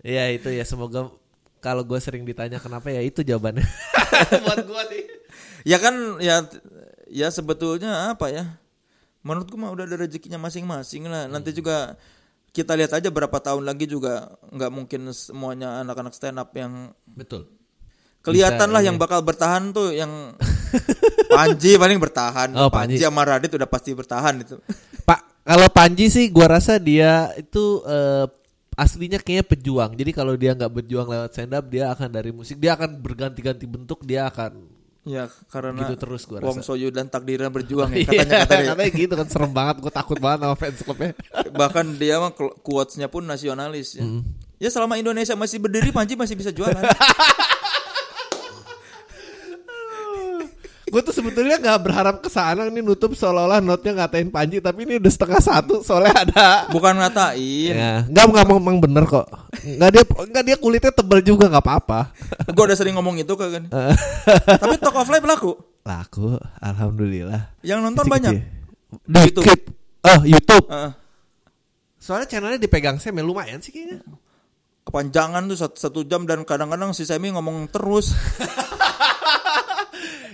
[0.00, 1.10] ya itu ya semoga
[1.58, 3.66] kalau gue sering ditanya kenapa ya itu jawabannya
[4.44, 5.02] buat gue sih
[5.66, 6.46] Ya kan ya
[7.08, 8.54] ya sebetulnya apa ya?
[9.24, 11.24] Menurutku mah udah ada rezekinya masing-masing lah.
[11.26, 11.58] Nanti Hmm.
[11.64, 11.76] juga
[12.54, 17.50] kita lihat aja berapa tahun lagi juga nggak mungkin semuanya anak-anak stand up yang betul
[18.22, 18.88] kelihatan Bisa, lah iya.
[18.94, 20.38] yang bakal bertahan tuh yang
[21.34, 22.54] Panji paling bertahan.
[22.54, 22.98] Oh, Panji.
[22.98, 24.56] Panji sama Radit udah pasti bertahan itu.
[25.02, 28.26] Pak, kalau Panji sih gua rasa dia itu eh,
[28.78, 29.98] aslinya kayaknya pejuang.
[29.98, 33.66] Jadi kalau dia nggak berjuang lewat stand up, dia akan dari musik, dia akan berganti-ganti
[33.66, 34.62] bentuk, dia akan
[35.04, 36.64] Ya karena Gitu terus gua Wong.
[36.64, 38.68] Soyu dan takdirnya berjuang ya Iya, katanya kata dia.
[38.72, 41.12] katanya gitu kan serem banget, gue takut banget sama fans clubnya.
[41.60, 42.32] Bahkan dia mah
[42.64, 44.04] quotes-nya pun nasionalis ya.
[44.04, 44.24] Hmm.
[44.56, 46.80] Ya selama Indonesia masih berdiri Panji masih bisa jualan.
[50.94, 55.02] Gue tuh sebetulnya nggak berharap ke sana nih nutup seolah-olah notnya ngatain Panji, tapi ini
[55.02, 56.70] udah setengah satu soalnya ada.
[56.70, 57.74] Bukan ngatain.
[57.74, 59.26] Ya, nggak nggak memang bener kok.
[59.66, 62.14] Nggak dia nggak dia kulitnya tebel juga nggak apa-apa.
[62.46, 63.66] Gue udah sering ngomong itu kan.
[64.62, 65.58] Tapi Talk of Life laku.
[65.82, 67.58] Laku, alhamdulillah.
[67.66, 68.38] Yang nonton Kecil-kecil.
[68.38, 69.34] banyak.
[69.34, 69.60] Dikit.
[70.06, 70.66] Oh YouTube.
[70.70, 70.92] Heeh.
[71.98, 73.98] Soalnya channelnya dipegang Sam ya lumayan sih kayaknya.
[74.84, 78.12] kepanjangan tuh satu, satu jam dan kadang-kadang si Semi ngomong terus.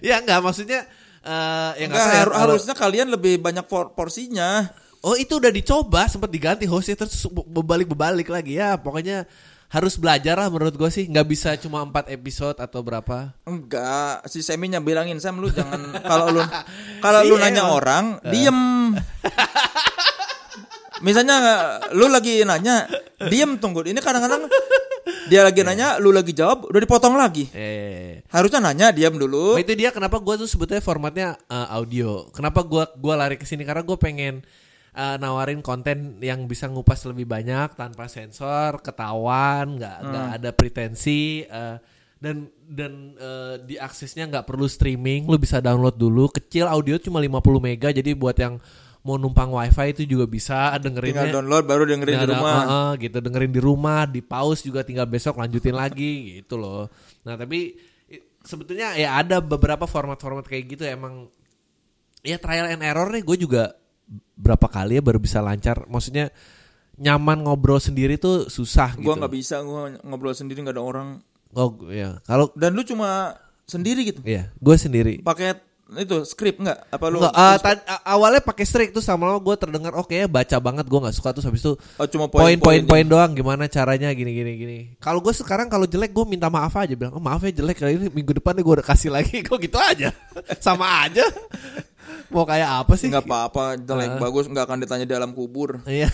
[0.00, 0.84] Ya enggak maksudnya
[1.20, 4.68] eh ya Enggak, enggak ya, harusnya kalian lebih banyak por- porsinya.
[5.00, 9.24] Oh itu udah dicoba sempat diganti hostnya terus berbalik-bebalik lagi ya pokoknya
[9.70, 14.42] harus belajar lah menurut gue sih nggak bisa cuma empat episode atau berapa Enggak, si
[14.42, 16.42] Seminya bilangin Sam lu jangan kalau lu
[17.00, 18.60] kalau lu Iya, nanya orang diem.
[21.00, 21.36] Misalnya
[21.96, 22.84] lu lagi nanya,
[23.24, 23.80] diem tunggu.
[23.88, 24.44] Ini kadang-kadang
[25.30, 27.46] dia lagi nanya, lu lagi jawab, udah dipotong lagi.
[27.54, 29.54] eh Harusnya nanya, diam dulu.
[29.54, 32.26] Oh, itu dia kenapa gue tuh sebetulnya formatnya eh, audio.
[32.34, 34.42] Kenapa gua gua lari ke sini karena gue pengen
[34.96, 41.46] eh, nawarin konten yang bisa ngupas lebih banyak tanpa sensor, ketahuan, nggak nggak ada pretensi
[41.46, 41.76] eh,
[42.20, 46.28] dan dan eh, diaksesnya nggak perlu streaming, lu bisa download dulu.
[46.28, 48.58] Kecil audio cuma 50 mega jadi buat yang
[49.00, 51.24] mau numpang wifi itu juga bisa dengerinnya.
[51.24, 52.56] Tinggal download baru dengerin di Nggak ada- rumah.
[52.60, 56.92] Heeh, gitu dengerin di rumah, di pause juga tinggal besok lanjutin lagi gitu loh.
[57.24, 57.74] Nah, tapi
[58.40, 61.28] sebetulnya ya ada beberapa format-format kayak gitu emang
[62.20, 63.72] ya trial and error nih gue juga
[64.36, 65.84] berapa kali ya baru bisa lancar.
[65.86, 66.28] Maksudnya
[66.96, 69.20] nyaman ngobrol sendiri tuh susah Gua gitu.
[69.24, 71.08] nggak bisa gua ngobrol sendiri nggak ada orang.
[71.50, 73.32] Oh ya, kalau Dan lu cuma
[73.64, 74.20] sendiri gitu.
[74.22, 75.14] ya gue sendiri.
[75.20, 75.56] Pakai
[75.92, 76.78] itu skrip nggak?
[76.88, 77.18] Apa lu?
[77.18, 77.34] Nggak,
[77.82, 81.12] a- awalnya pakai strik tuh sama lama gue terdengar oke ya baca banget gue nggak
[81.12, 84.78] suka terus habis itu Oh, cuma poin-poin doang gimana caranya gini gini gini.
[84.96, 87.96] Kalau gue sekarang kalau jelek gue minta maaf aja bilang oh maaf ya jelek kali
[87.96, 90.14] ini minggu depan gue udah kasih lagi kok gitu aja
[90.62, 91.26] sama aja
[92.28, 93.06] mau kayak apa sih?
[93.06, 94.18] nggak apa-apa jelek Ah.
[94.20, 96.06] bagus nggak akan ditanya di alam kubur Iya.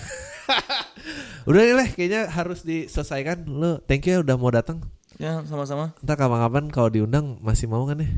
[1.48, 3.44] udah nih leh kayaknya harus diselesaikan.
[3.46, 4.80] Lo thank you ya udah mau datang.
[5.16, 8.08] ya sama-sama Ntar kapan-kapan kalau diundang masih mau kan ya?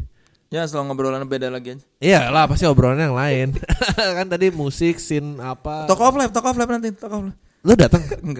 [0.48, 3.48] Ya setelah ngobrolan beda lagi aja Iya lah pasti obrolannya yang lain.
[4.16, 5.84] kan tadi musik, scene apa.
[5.84, 8.00] talk of life talk of life nanti talk of life Lo datang?